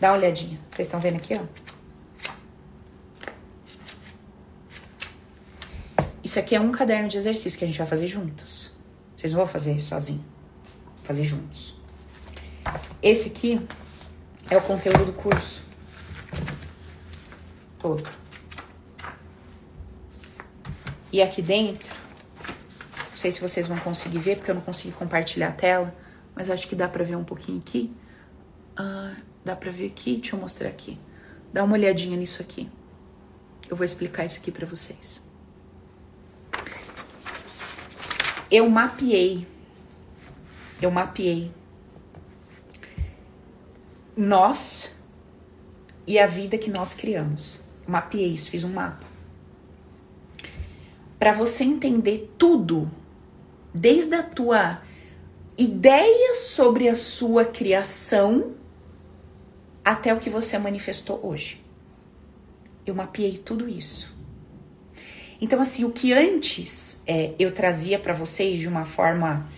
[0.00, 0.58] Dá uma olhadinha.
[0.70, 1.62] Vocês estão vendo aqui, ó?
[6.22, 8.76] Isso aqui é um caderno de exercício que a gente vai fazer juntos.
[9.16, 10.24] Vocês não vão fazer sozinho.
[10.96, 11.74] Vou fazer juntos.
[13.02, 13.60] Esse aqui
[14.48, 15.64] é o conteúdo do curso.
[17.78, 18.08] Todo.
[21.12, 21.92] E aqui dentro,
[23.10, 25.94] não sei se vocês vão conseguir ver, porque eu não consegui compartilhar a tela,
[26.34, 27.92] mas acho que dá pra ver um pouquinho aqui.
[28.76, 30.16] Ah, dá pra ver aqui?
[30.16, 30.98] Deixa eu mostrar aqui.
[31.52, 32.68] Dá uma olhadinha nisso aqui.
[33.68, 35.22] Eu vou explicar isso aqui pra vocês.
[38.52, 39.46] eu mapeei,
[40.82, 41.50] eu mapeei
[44.14, 45.02] nós
[46.06, 47.64] e a vida que nós criamos.
[47.86, 49.06] mapeei isso, fiz um mapa.
[51.18, 52.90] Para você entender tudo,
[53.72, 54.82] desde a tua
[55.62, 58.54] ideia sobre a sua criação
[59.84, 61.64] até o que você manifestou hoje.
[62.84, 64.16] Eu mapeei tudo isso.
[65.40, 69.48] Então, assim, o que antes é, eu trazia para vocês de uma forma,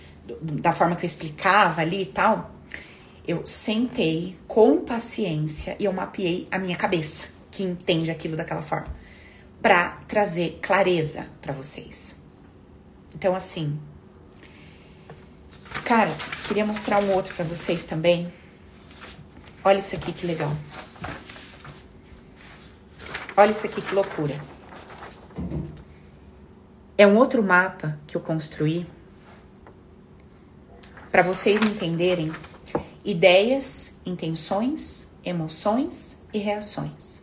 [0.41, 2.51] da forma que eu explicava ali e tal,
[3.27, 8.95] eu sentei com paciência e eu mapeei a minha cabeça, que entende aquilo daquela forma,
[9.61, 12.23] para trazer clareza para vocês.
[13.15, 13.79] Então, assim,
[15.83, 16.15] cara,
[16.47, 18.33] queria mostrar um outro para vocês também.
[19.65, 20.53] Olha isso aqui que legal.
[23.37, 24.39] Olha isso aqui que loucura.
[26.97, 28.87] É um outro mapa que eu construí
[31.11, 32.31] para vocês entenderem
[33.05, 37.23] ideias, intenções, emoções e reações.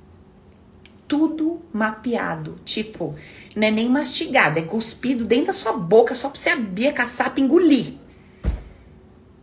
[1.08, 3.16] Tudo mapeado, tipo,
[3.56, 7.42] não é nem mastigado, é cuspido dentro da sua boca só pra você abrir e
[7.42, 8.01] engolir.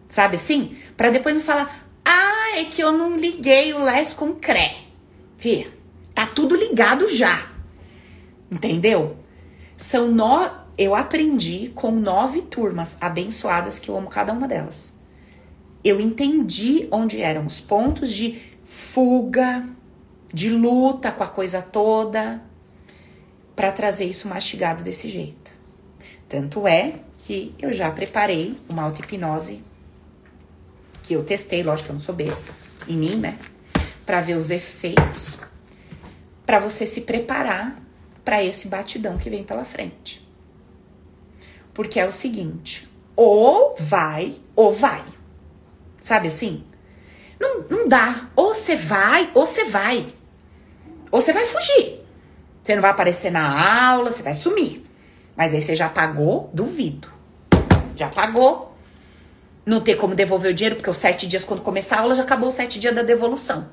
[0.09, 0.77] Sabe assim?
[0.97, 4.75] Para depois não falar, ah, é que eu não liguei o les com cré.
[5.37, 5.69] Vê,
[6.15, 7.51] tá tudo ligado já.
[8.51, 9.17] Entendeu?
[9.77, 10.51] São no...
[10.77, 14.99] Eu aprendi com nove turmas abençoadas que eu amo cada uma delas.
[15.83, 19.69] Eu entendi onde eram os pontos de fuga,
[20.33, 22.43] de luta com a coisa toda,
[23.57, 25.53] para trazer isso mastigado desse jeito.
[26.29, 29.65] Tanto é que eu já preparei uma auto-hipnose
[31.09, 32.53] que eu testei, lógico que eu não sou besta,
[32.87, 33.39] em mim, né?
[34.05, 35.39] Para ver os efeitos,
[36.45, 37.81] para você se preparar
[38.23, 40.23] para esse batidão que vem pela frente.
[41.73, 42.87] Porque é o seguinte,
[43.17, 45.03] ou vai ou vai.
[45.99, 46.63] Sabe assim?
[47.41, 48.29] Não, não dá.
[48.37, 50.05] Ou você vai ou você vai.
[51.11, 52.05] Ou você vai fugir.
[52.63, 54.85] Você não vai aparecer na aula, você vai sumir.
[55.35, 57.09] Mas aí você já pagou, duvido.
[57.97, 58.77] Já pagou.
[59.69, 62.23] Não ter como devolver o dinheiro, porque os sete dias, quando começar a aula, já
[62.23, 63.69] acabou os sete dias da devolução.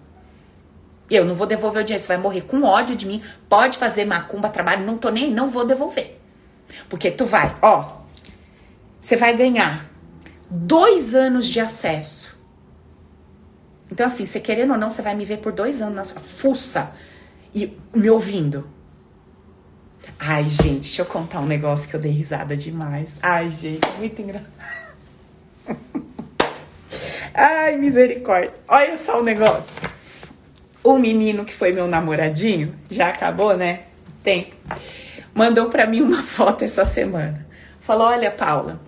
[1.09, 3.21] Eu não vou devolver o dinheiro, você vai morrer com ódio de mim.
[3.47, 6.19] Pode fazer macumba, trabalho, não tô nem, não vou devolver.
[6.89, 8.01] Porque tu vai, ó,
[8.99, 9.89] você vai ganhar
[10.49, 12.37] dois anos de acesso.
[13.89, 16.19] Então, assim, você querendo ou não, você vai me ver por dois anos na sua
[16.19, 16.91] fuça
[17.53, 18.69] e me ouvindo.
[20.19, 23.13] Ai, gente, deixa eu contar um negócio que eu dei risada demais.
[23.21, 24.51] Ai, gente, muito engraçado.
[27.37, 28.53] Ai, misericórdia.
[28.65, 29.81] Olha só o negócio.
[30.81, 33.81] O menino que foi meu namoradinho, já acabou, né?
[34.23, 34.53] Tem.
[35.33, 37.45] Mandou para mim uma foto essa semana.
[37.81, 38.79] Falou: Olha, Paula,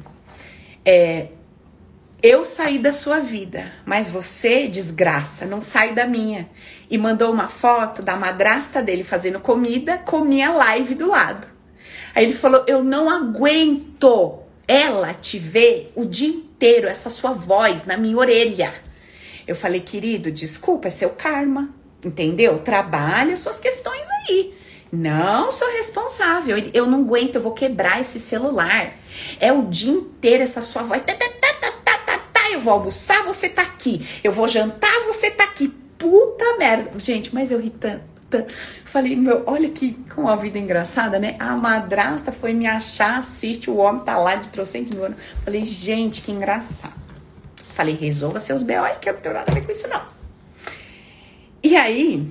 [0.86, 1.28] é,
[2.24, 6.50] eu saí da sua vida, mas você, desgraça, não sai da minha.
[6.90, 11.46] E mandou uma foto da madrasta dele fazendo comida com minha live do lado.
[12.16, 17.86] Aí ele falou: Eu não aguento ela te ver o dia inteiro, essa sua voz
[17.86, 18.74] na minha orelha.
[19.48, 22.60] Eu falei, querido, desculpa, é seu karma, entendeu?
[22.60, 24.54] Trabalha suas questões aí.
[24.92, 26.58] Não sou responsável.
[26.74, 28.94] Eu não aguento, eu vou quebrar esse celular.
[29.40, 31.02] É o dia inteiro essa sua voz.
[31.02, 32.52] Tá, tá, tá, tá, tá, tá, tá.
[32.52, 34.06] Eu vou almoçar, você tá aqui.
[34.24, 35.70] Eu vou jantar, você tá aqui.
[35.98, 36.92] Puta merda.
[36.98, 38.17] Gente, mas eu ri tanto.
[38.30, 38.54] Tanto.
[38.54, 41.36] Falei, meu, olha que com uma vida engraçada, né?
[41.40, 45.18] A madrasta foi me achar, assiste, o homem tá lá de trocentos mil anos.
[45.44, 46.94] Falei, gente, que engraçado.
[47.74, 49.00] Falei, resolva seus B.O.
[49.00, 50.02] que eu não tenho nada a ver com isso, não.
[51.64, 52.28] E aí,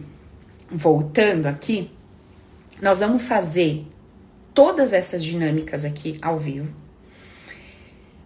[0.71, 1.91] voltando aqui,
[2.81, 3.87] nós vamos fazer
[4.53, 6.75] todas essas dinâmicas aqui ao vivo.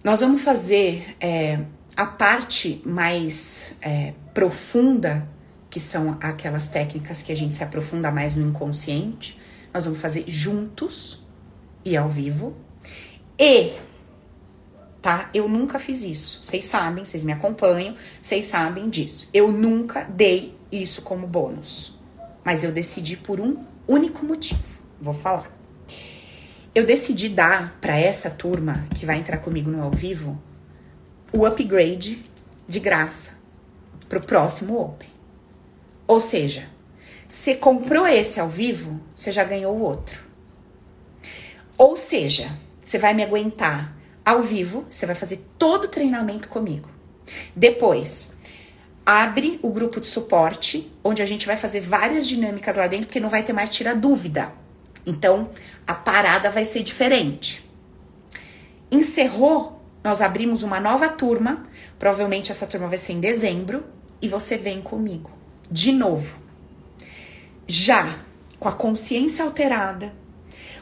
[0.02, 1.60] Nós vamos fazer é,
[1.96, 5.28] a parte mais é, profunda,
[5.70, 9.38] que são aquelas técnicas que a gente se aprofunda mais no inconsciente.
[9.72, 11.24] Nós vamos fazer juntos
[11.84, 12.56] e ao vivo.
[13.38, 13.72] E,
[15.00, 15.30] tá?
[15.32, 16.42] Eu nunca fiz isso.
[16.42, 19.28] Vocês sabem, vocês me acompanham, vocês sabem disso.
[19.32, 21.98] Eu nunca dei isso como bônus.
[22.44, 24.80] Mas eu decidi por um único motivo.
[25.00, 25.50] Vou falar.
[26.74, 30.40] Eu decidi dar para essa turma que vai entrar comigo no ao vivo
[31.32, 32.22] o upgrade
[32.66, 33.32] de graça
[34.08, 35.08] pro próximo Open.
[36.10, 36.68] Ou seja,
[37.28, 40.18] você comprou esse ao vivo, você já ganhou o outro.
[41.78, 42.50] Ou seja,
[42.80, 46.90] você vai me aguentar ao vivo, você vai fazer todo o treinamento comigo.
[47.54, 48.32] Depois,
[49.06, 53.20] abre o grupo de suporte, onde a gente vai fazer várias dinâmicas lá dentro, porque
[53.20, 54.52] não vai ter mais tirar dúvida.
[55.06, 55.50] Então,
[55.86, 57.64] a parada vai ser diferente.
[58.90, 61.68] Encerrou, nós abrimos uma nova turma.
[62.00, 63.84] Provavelmente essa turma vai ser em dezembro.
[64.20, 65.38] E você vem comigo.
[65.70, 66.36] De novo.
[67.66, 68.18] Já
[68.58, 70.12] com a consciência alterada,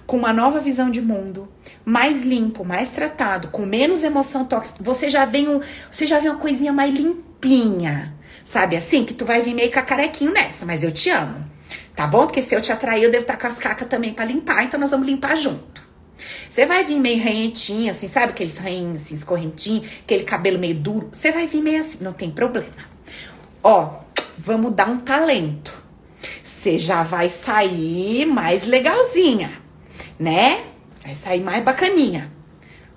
[0.07, 1.49] com uma nova visão de mundo,
[1.85, 4.83] mais limpo, mais tratado, com menos emoção tóxica.
[4.83, 5.61] Você já vem, um,
[5.91, 8.15] você já vem uma coisinha mais limpinha.
[8.45, 9.05] Sabe assim?
[9.05, 11.45] Que tu vai vir meio cacarequinho nessa, mas eu te amo.
[11.95, 12.27] Tá bom?
[12.27, 14.81] Porque se eu te atrair, eu devo estar com as cacas também para limpar, então
[14.81, 15.87] nós vamos limpar junto.
[16.49, 18.33] Você vai vir meio ranhentinha, assim, sabe?
[18.33, 21.09] Aqueles ranhinhos, assim, escorrentinho, aquele cabelo meio duro.
[21.13, 22.73] Você vai vir meio assim, não tem problema.
[23.63, 24.01] Ó,
[24.39, 25.75] vamos dar um talento.
[26.43, 29.51] Você já vai sair mais legalzinha,
[30.19, 30.65] né?
[31.03, 32.33] Vai sair mais bacaninha.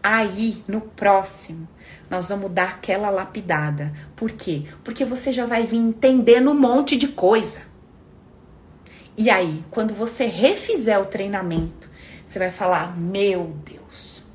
[0.04, 1.68] Aí, no próximo,
[2.10, 3.94] nós vamos dar aquela lapidada.
[4.16, 4.66] Por quê?
[4.84, 7.62] Porque você já vai vir entendendo um monte de coisa.
[9.16, 11.90] E aí, quando você refizer o treinamento,
[12.26, 14.26] você vai falar: Meu Deus.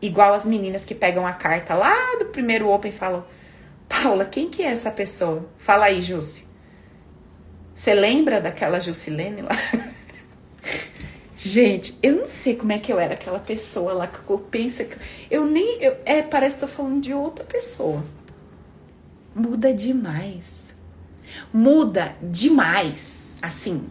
[0.00, 3.24] Igual as meninas que pegam a carta lá do primeiro Open e falam:
[3.92, 5.46] Paula, quem que é essa pessoa?
[5.58, 6.46] Fala aí, Jussi.
[7.74, 9.50] Você lembra daquela Juscelene lá?
[11.36, 14.84] Gente, eu não sei como é que eu era aquela pessoa lá que eu penso
[14.86, 14.96] que
[15.30, 18.02] eu nem eu, é, parece que tô falando de outra pessoa.
[19.34, 20.74] Muda demais.
[21.52, 23.36] Muda demais.
[23.42, 23.90] Assim,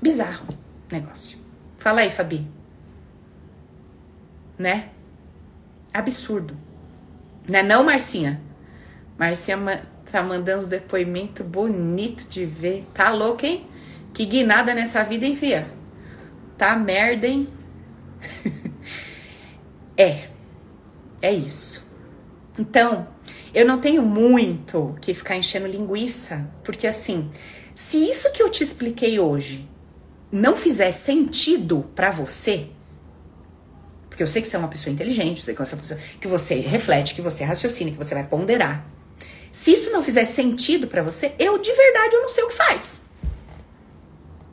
[0.00, 0.46] bizarro
[0.90, 1.38] negócio.
[1.78, 2.46] Fala aí, Fabi.
[4.58, 4.90] Né?
[5.92, 6.56] Absurdo.
[7.48, 8.49] Né não, Marcinha?
[9.20, 12.86] Marcinha tá mandando uns depoimentos bonitos de ver.
[12.94, 13.66] Tá louco, hein?
[14.14, 15.70] Que guinada nessa vida, hein, fia?
[16.56, 17.46] Tá merda, hein?
[19.96, 20.28] é.
[21.20, 21.86] É isso.
[22.58, 23.06] Então,
[23.52, 27.30] Eu não tenho muito que ficar enchendo linguiça, porque assim,
[27.74, 29.68] se isso que eu te expliquei hoje
[30.30, 32.68] não fizer sentido para você,
[34.08, 36.00] porque eu sei que você é uma pessoa inteligente, sei que você é uma pessoa
[36.20, 38.86] que você reflete, que você raciocina, que você vai ponderar.
[39.50, 42.56] Se isso não fizer sentido para você, eu de verdade eu não sei o que
[42.56, 43.02] faz.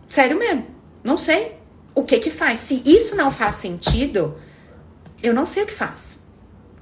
[0.09, 0.67] Sério mesmo,
[1.03, 1.57] não sei
[1.93, 2.59] o que que faz.
[2.59, 4.39] Se isso não faz sentido,
[5.21, 6.23] eu não sei o que faz.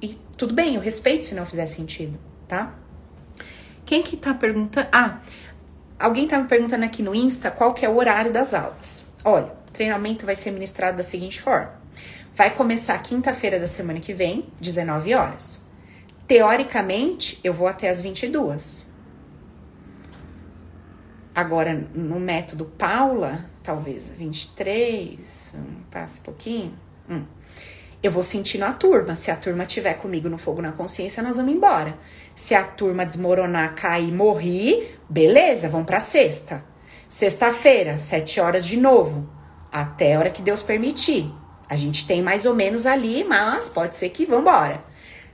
[0.00, 2.18] E tudo bem, eu respeito se não fizer sentido,
[2.48, 2.74] tá?
[3.84, 4.88] Quem que tá perguntando?
[4.92, 5.20] Ah,
[5.98, 9.06] alguém tá me perguntando aqui no Insta qual que é o horário das aulas.
[9.24, 11.72] Olha, treinamento vai ser ministrado da seguinte forma.
[12.34, 15.65] Vai começar quinta-feira da semana que vem, 19 horas.
[16.26, 18.90] Teoricamente, eu vou até as 22.
[21.34, 26.76] Agora, no método Paula, talvez 23, um, passe pouquinho.
[27.08, 27.24] Hum
[28.06, 29.16] eu vou sentindo a turma.
[29.16, 31.98] Se a turma tiver comigo no fogo na consciência, nós vamos embora.
[32.34, 36.64] Se a turma desmoronar, cair, morrer, beleza, vamos para sexta.
[37.08, 39.28] Sexta-feira, sete horas de novo,
[39.72, 41.32] até a hora que Deus permitir.
[41.68, 44.84] A gente tem mais ou menos ali, mas pode ser que vambora.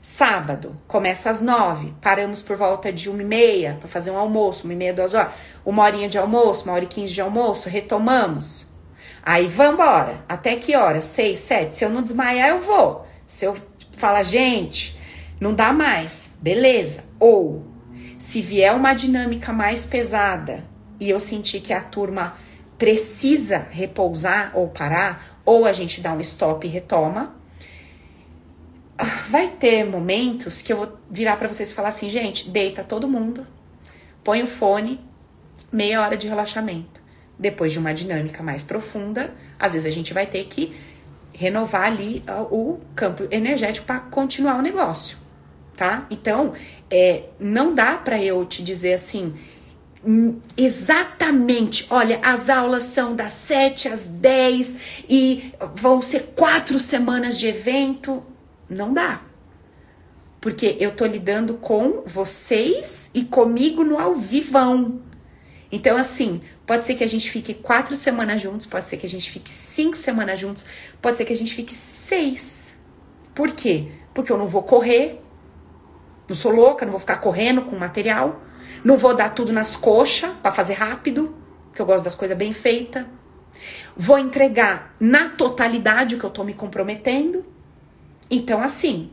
[0.05, 4.65] Sábado, começa às nove, paramos por volta de uma e meia para fazer um almoço,
[4.65, 5.33] uma e meia, duas horas.
[5.65, 8.73] Uma horinha de almoço, uma hora e quinze de almoço, retomamos.
[9.23, 10.25] Aí vambora.
[10.29, 11.01] Até que hora?
[11.01, 11.77] Seis, sete.
[11.77, 13.07] Se eu não desmaiar, eu vou.
[13.29, 13.57] Se eu
[13.93, 14.99] falar, gente,
[15.41, 16.37] não dá mais.
[16.43, 17.05] Beleza.
[17.21, 17.65] Ou,
[18.19, 20.69] se vier uma dinâmica mais pesada
[20.99, 22.35] e eu sentir que a turma
[22.77, 27.41] precisa repousar ou parar, ou a gente dá um stop e retoma.
[29.29, 33.09] Vai ter momentos que eu vou virar para vocês e falar assim, gente, deita todo
[33.09, 33.47] mundo,
[34.23, 35.01] põe o fone,
[35.73, 37.03] meia hora de relaxamento
[37.43, 40.75] depois de uma dinâmica mais profunda, às vezes a gente vai ter que
[41.35, 45.19] renovar ali o campo energético para continuar o negócio,
[45.77, 46.07] tá?
[46.09, 46.53] Então,
[46.89, 49.35] é, não dá para eu te dizer assim,
[50.05, 54.77] hum, exatamente, olha, as aulas são das 7 às 10
[55.09, 58.23] e vão ser quatro semanas de evento.
[58.73, 59.21] Não dá.
[60.41, 65.01] Porque eu tô lidando com vocês e comigo no ao vivão.
[65.71, 66.41] Então, assim,
[66.73, 69.51] Pode ser que a gente fique quatro semanas juntos, pode ser que a gente fique
[69.51, 70.65] cinco semanas juntos,
[71.01, 72.77] pode ser que a gente fique seis.
[73.35, 73.89] Por quê?
[74.15, 75.21] Porque eu não vou correr,
[76.29, 78.41] não sou louca, não vou ficar correndo com material,
[78.85, 81.37] não vou dar tudo nas coxas para fazer rápido,
[81.75, 83.05] que eu gosto das coisas bem feitas.
[83.97, 87.45] Vou entregar na totalidade o que eu tô me comprometendo.
[88.33, 89.13] Então, assim,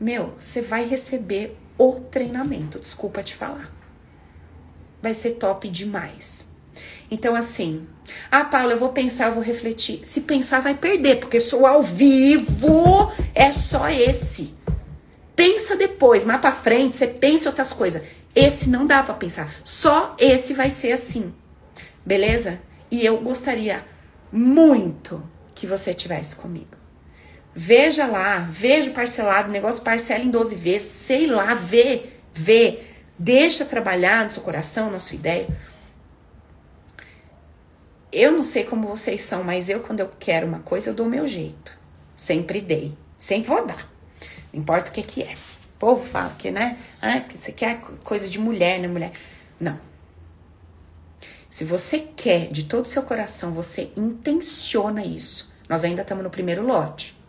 [0.00, 3.80] meu, você vai receber o treinamento, desculpa te falar
[5.02, 6.48] vai ser top demais.
[7.10, 7.86] Então, assim,
[8.30, 10.00] ah, Paula, eu vou pensar, eu vou refletir.
[10.04, 14.54] Se pensar, vai perder, porque sou ao vivo, é só esse.
[15.34, 18.02] Pensa depois, mais pra frente, você pensa outras coisas.
[18.34, 19.52] Esse não dá para pensar.
[19.64, 21.34] Só esse vai ser assim.
[22.06, 22.60] Beleza?
[22.90, 23.84] E eu gostaria
[24.30, 25.22] muito
[25.54, 26.79] que você tivesse comigo.
[27.54, 32.80] Veja lá, veja o parcelado, negócio parcela em 12 vezes, sei lá, vê, vê.
[33.18, 35.48] Deixa trabalhar no seu coração, na sua ideia.
[38.12, 41.06] Eu não sei como vocês são, mas eu, quando eu quero uma coisa, eu dou
[41.06, 41.78] o meu jeito.
[42.16, 42.96] Sempre dei.
[43.18, 43.88] Sempre vou dar.
[44.52, 45.34] Não importa o que, que é.
[45.34, 46.78] O povo fala que, né?
[47.00, 48.88] Ah, que você quer coisa de mulher, né?
[48.88, 49.12] Mulher.
[49.58, 49.78] Não.
[51.48, 55.52] Se você quer de todo o seu coração, você intenciona isso.
[55.68, 57.19] Nós ainda estamos no primeiro lote.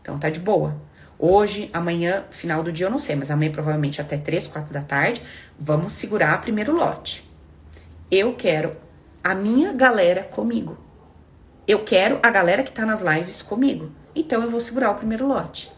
[0.00, 0.76] Então tá de boa.
[1.18, 4.82] Hoje, amanhã, final do dia eu não sei, mas amanhã provavelmente até 3, 4 da
[4.82, 5.20] tarde,
[5.58, 7.28] vamos segurar o primeiro lote.
[8.10, 8.76] Eu quero
[9.22, 10.78] a minha galera comigo.
[11.66, 13.90] Eu quero a galera que tá nas lives comigo.
[14.14, 15.70] Então eu vou segurar o primeiro lote.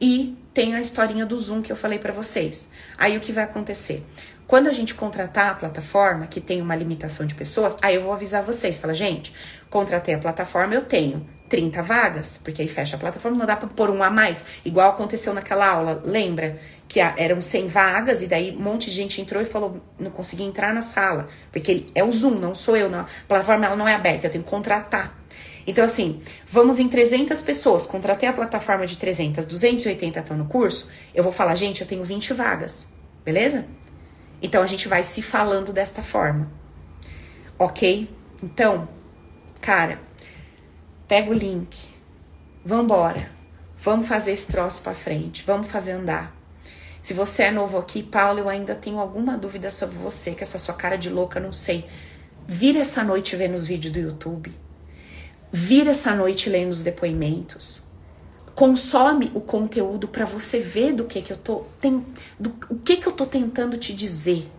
[0.00, 2.70] E tem a historinha do Zoom que eu falei para vocês.
[2.96, 4.06] Aí o que vai acontecer?
[4.46, 8.12] Quando a gente contratar a plataforma, que tem uma limitação de pessoas, aí eu vou
[8.12, 8.78] avisar vocês.
[8.78, 9.34] Fala, gente,
[9.68, 13.68] contratei a plataforma, eu tenho 30 vagas, porque aí fecha a plataforma, não dá para
[13.68, 16.58] pôr um a mais, igual aconteceu naquela aula, lembra?
[16.88, 20.44] Que eram 100 vagas e daí um monte de gente entrou e falou, não consegui
[20.44, 23.00] entrar na sala, porque é o Zoom, não sou eu, não.
[23.00, 25.16] a plataforma ela não é aberta, eu tenho que contratar.
[25.66, 30.88] Então assim, vamos em 300 pessoas, contratei a plataforma de 300, 280 estão no curso,
[31.14, 32.90] eu vou falar, gente, eu tenho 20 vagas,
[33.24, 33.66] beleza?
[34.40, 36.50] Então a gente vai se falando desta forma.
[37.58, 38.08] OK?
[38.42, 38.86] Então,
[39.60, 39.98] cara,
[41.08, 41.88] Pega o link.
[42.64, 43.30] Vambora.
[43.78, 45.44] Vamos fazer esse troço para frente.
[45.46, 46.34] Vamos fazer andar.
[47.00, 50.58] Se você é novo aqui, Paulo, eu ainda tenho alguma dúvida sobre você, que essa
[50.58, 51.84] sua cara de louca, não sei.
[52.48, 54.52] Vira essa noite vendo os vídeos do YouTube.
[55.52, 57.84] Vira essa noite lendo os depoimentos.
[58.56, 62.04] Consome o conteúdo para você ver do que que eu tô tem,
[62.40, 64.50] do, o que que eu tô tentando te dizer.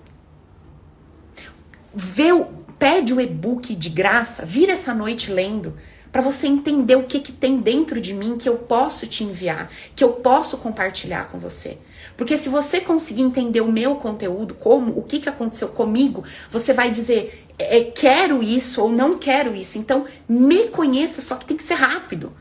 [1.94, 2.46] Vê o,
[2.80, 5.76] pede o e-book de graça, vira essa noite lendo
[6.18, 9.72] para você entender o que, que tem dentro de mim que eu posso te enviar,
[9.96, 11.78] que eu posso compartilhar com você.
[12.18, 16.74] Porque se você conseguir entender o meu conteúdo, como, o que, que aconteceu comigo, você
[16.74, 19.78] vai dizer, é, quero isso ou não quero isso.
[19.78, 22.34] Então, me conheça, só que tem que ser rápido.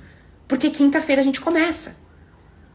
[0.48, 1.98] Porque quinta-feira a gente começa.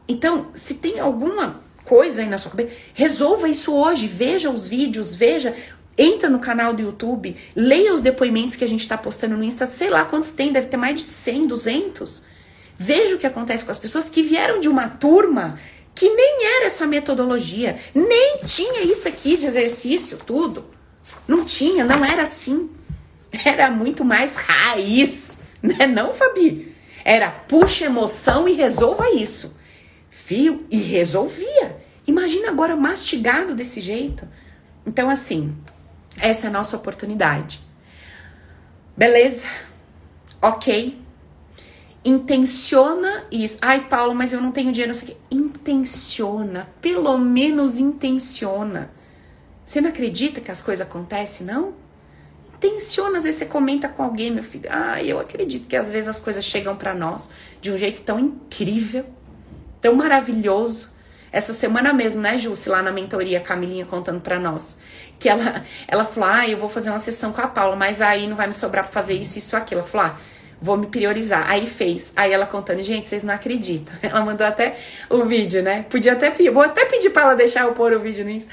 [0.06, 4.06] Então, se tem alguma coisa aí na sua cabeça, resolva isso hoje.
[4.06, 5.52] Veja os vídeos, veja
[5.96, 9.66] Entra no canal do YouTube, leia os depoimentos que a gente está postando no Insta,
[9.66, 12.24] sei lá quantos tem, deve ter mais de 100, 200.
[12.78, 15.58] Veja o que acontece com as pessoas que vieram de uma turma
[15.94, 20.64] que nem era essa metodologia, nem tinha isso aqui de exercício, tudo.
[21.28, 22.70] Não tinha, não era assim.
[23.44, 25.86] Era muito mais raiz, né?
[25.86, 26.74] Não, Fabi?
[27.04, 29.56] Era puxa emoção e resolva isso.
[30.10, 31.78] Fio e resolvia.
[32.06, 34.28] Imagina agora mastigado desse jeito.
[34.86, 35.54] Então, assim,
[36.20, 37.60] essa é a nossa oportunidade.
[38.96, 39.42] Beleza?
[40.40, 41.00] Ok?
[42.04, 43.58] Intenciona isso.
[43.62, 44.92] Ai, Paulo, mas eu não tenho dinheiro.
[44.92, 45.34] Não sei o.
[45.34, 46.68] Intenciona.
[46.80, 48.90] Pelo menos intenciona.
[49.64, 51.74] Você não acredita que as coisas acontecem, não?
[52.56, 53.18] Intenciona.
[53.18, 54.68] Às vezes você comenta com alguém, meu filho.
[54.68, 57.30] Ah, eu acredito que às vezes as coisas chegam para nós
[57.60, 59.06] de um jeito tão incrível,
[59.80, 60.90] tão maravilhoso.
[61.32, 64.78] Essa semana mesmo, né, Jússi, lá na mentoria, Camilinha contando para nós
[65.22, 68.26] que ela, ela falou: ah, eu vou fazer uma sessão com a Paula, mas aí
[68.26, 69.80] não vai me sobrar pra fazer isso, isso, aquilo.
[69.80, 70.16] Ela falou: ah,
[70.60, 71.48] vou me priorizar.
[71.48, 72.12] Aí fez.
[72.16, 73.94] Aí ela contando, gente, vocês não acreditam.
[74.02, 74.76] Ela mandou até
[75.08, 75.86] o vídeo, né?
[75.88, 78.48] Podia até pedir, vou até pedir pra ela deixar eu pôr o vídeo nisso.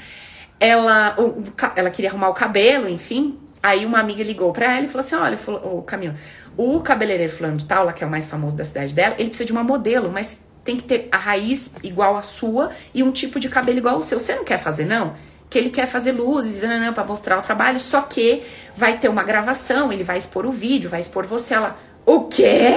[0.58, 1.42] Ela, o,
[1.74, 3.38] ela queria arrumar o cabelo, enfim.
[3.62, 6.14] Aí uma amiga ligou pra ela e falou assim: olha, o Camila,
[6.56, 9.28] o cabeleireiro fulano de tal, lá que é o mais famoso da cidade dela, ele
[9.28, 10.40] precisa de uma modelo, mas
[10.70, 14.00] tem que ter a raiz igual a sua e um tipo de cabelo igual ao
[14.00, 14.20] seu.
[14.20, 15.16] Você não quer fazer, não?
[15.48, 16.62] que ele quer fazer luzes
[16.94, 18.44] para mostrar o trabalho, só que
[18.76, 21.54] vai ter uma gravação, ele vai expor o vídeo, vai expor você.
[21.54, 21.76] Ela,
[22.06, 22.70] o quê?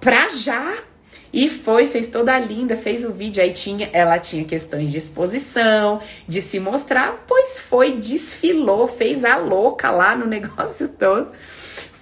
[0.00, 0.78] Pra já?
[1.32, 3.40] E foi, fez toda linda, fez o vídeo.
[3.40, 9.36] Aí tinha, ela tinha questões de exposição, de se mostrar, pois foi, desfilou, fez a
[9.36, 11.30] louca lá no negócio todo.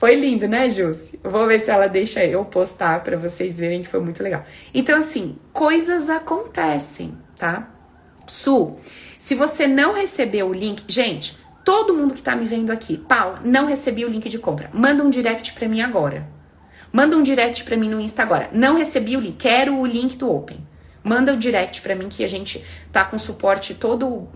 [0.05, 1.19] Foi lindo, né, Jússi?
[1.25, 4.45] Vou ver se ela deixa eu postar para vocês verem que foi muito legal.
[4.75, 7.71] Então, assim, coisas acontecem, tá?
[8.27, 8.77] Su,
[9.19, 13.41] se você não recebeu o link, gente, todo mundo que tá me vendo aqui, Paula,
[13.43, 14.69] não recebi o link de compra.
[14.75, 16.29] Manda um direct para mim agora.
[16.93, 18.51] Manda um direct para mim no Insta agora.
[18.53, 20.69] Não recebi o link, quero o link do Open.
[21.03, 22.63] Manda o direct para mim que a gente
[22.93, 24.29] tá com suporte todo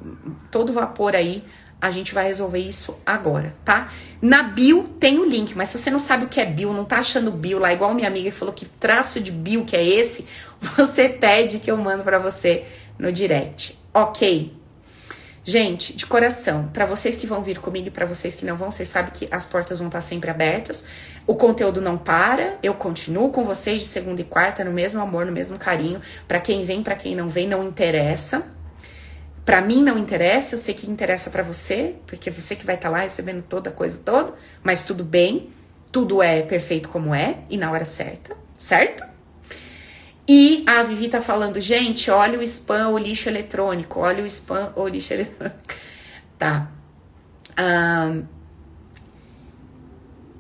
[0.51, 1.45] todo vapor aí.
[1.81, 3.93] A gente vai resolver isso agora, tá?
[4.21, 6.85] Na bio tem o link, mas se você não sabe o que é bio, não
[6.85, 9.85] tá achando bio lá, igual minha amiga que falou que traço de bio que é
[9.85, 10.27] esse,
[10.61, 12.65] você pede que eu mando para você
[12.99, 13.79] no direct.
[13.95, 14.59] OK?
[15.49, 18.71] Gente, de coração, para vocês que vão vir comigo e para vocês que não vão,
[18.71, 20.85] vocês sabem que as portas vão estar sempre abertas.
[21.27, 25.25] O conteúdo não para, eu continuo com vocês de segunda e quarta no mesmo amor,
[25.25, 26.03] no mesmo carinho.
[26.27, 28.45] Para quem vem, para quem não vem, não interessa.
[29.49, 32.91] Para mim não interessa, eu sei que interessa para você, porque você que vai estar
[32.91, 35.49] tá lá recebendo toda a coisa toda, mas tudo bem,
[35.91, 39.03] tudo é perfeito como é e na hora certa, certo?
[40.29, 44.71] E a Vivi tá falando, gente, olha o spam ou lixo eletrônico, olha o spam
[44.77, 45.57] ou lixo eletrônico.
[46.39, 46.71] Tá.
[47.59, 48.25] Um,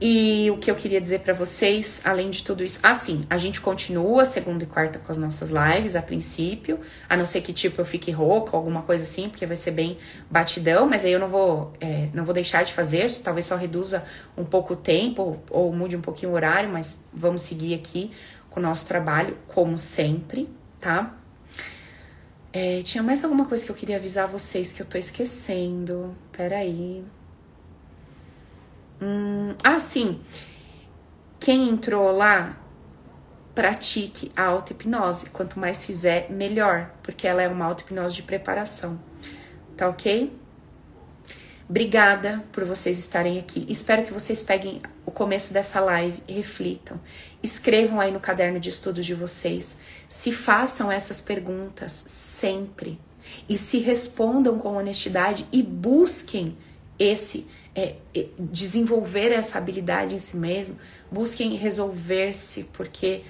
[0.00, 3.60] e o que eu queria dizer para vocês, além de tudo isso, assim, a gente
[3.60, 7.80] continua segunda e quarta com as nossas lives a princípio, a não ser que tipo
[7.80, 9.98] eu fique rouca, alguma coisa assim, porque vai ser bem
[10.30, 14.04] batidão, mas aí eu não vou, é, não vou deixar de fazer, talvez só reduza
[14.36, 18.12] um pouco o tempo ou mude um pouquinho o horário, mas vamos seguir aqui
[18.54, 20.48] o nosso trabalho, como sempre,
[20.78, 21.16] tá?
[22.52, 26.16] É, tinha mais alguma coisa que eu queria avisar vocês que eu tô esquecendo.
[26.32, 27.04] Peraí.
[29.00, 30.20] Hum, ah, sim.
[31.38, 32.56] Quem entrou lá,
[33.54, 35.30] pratique a auto-hipnose.
[35.30, 39.00] Quanto mais fizer, melhor, porque ela é uma auto-hipnose de preparação.
[39.76, 40.32] Tá ok?
[41.68, 43.66] Obrigada por vocês estarem aqui.
[43.68, 46.98] Espero que vocês peguem o começo dessa live e reflitam.
[47.42, 49.76] Escrevam aí no caderno de estudos de vocês.
[50.08, 52.98] Se façam essas perguntas sempre.
[53.46, 56.56] E se respondam com honestidade e busquem
[56.98, 57.46] esse
[57.78, 60.76] é, é, desenvolver essa habilidade em si mesmo.
[61.10, 63.22] Busquem resolver-se, porque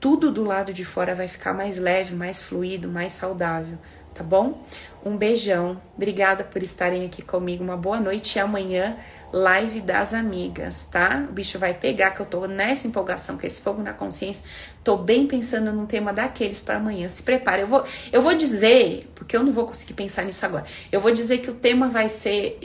[0.00, 3.78] tudo do lado de fora vai ficar mais leve, mais fluido, mais saudável
[4.18, 4.64] tá bom?
[5.04, 5.80] Um beijão.
[5.96, 7.62] Obrigada por estarem aqui comigo.
[7.62, 8.96] Uma boa noite e amanhã
[9.32, 11.26] live das amigas, tá?
[11.28, 14.42] O bicho vai pegar que eu tô nessa empolgação com esse fogo na consciência.
[14.82, 17.08] Tô bem pensando num tema daqueles para amanhã.
[17.08, 17.62] Se prepare.
[17.62, 20.64] Eu vou eu vou dizer, porque eu não vou conseguir pensar nisso agora.
[20.90, 22.58] Eu vou dizer que o tema vai ser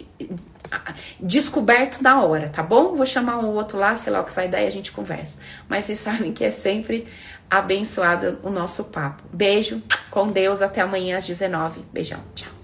[1.20, 2.96] descoberto na hora, tá bom?
[2.96, 5.38] Vou chamar um outro lá, sei lá o que vai dar e a gente conversa.
[5.68, 7.08] Mas vocês sabem que é sempre
[7.58, 9.24] abençoada o nosso papo.
[9.32, 11.82] Beijo, com Deus, até amanhã às 19.
[11.92, 12.63] Beijão, tchau.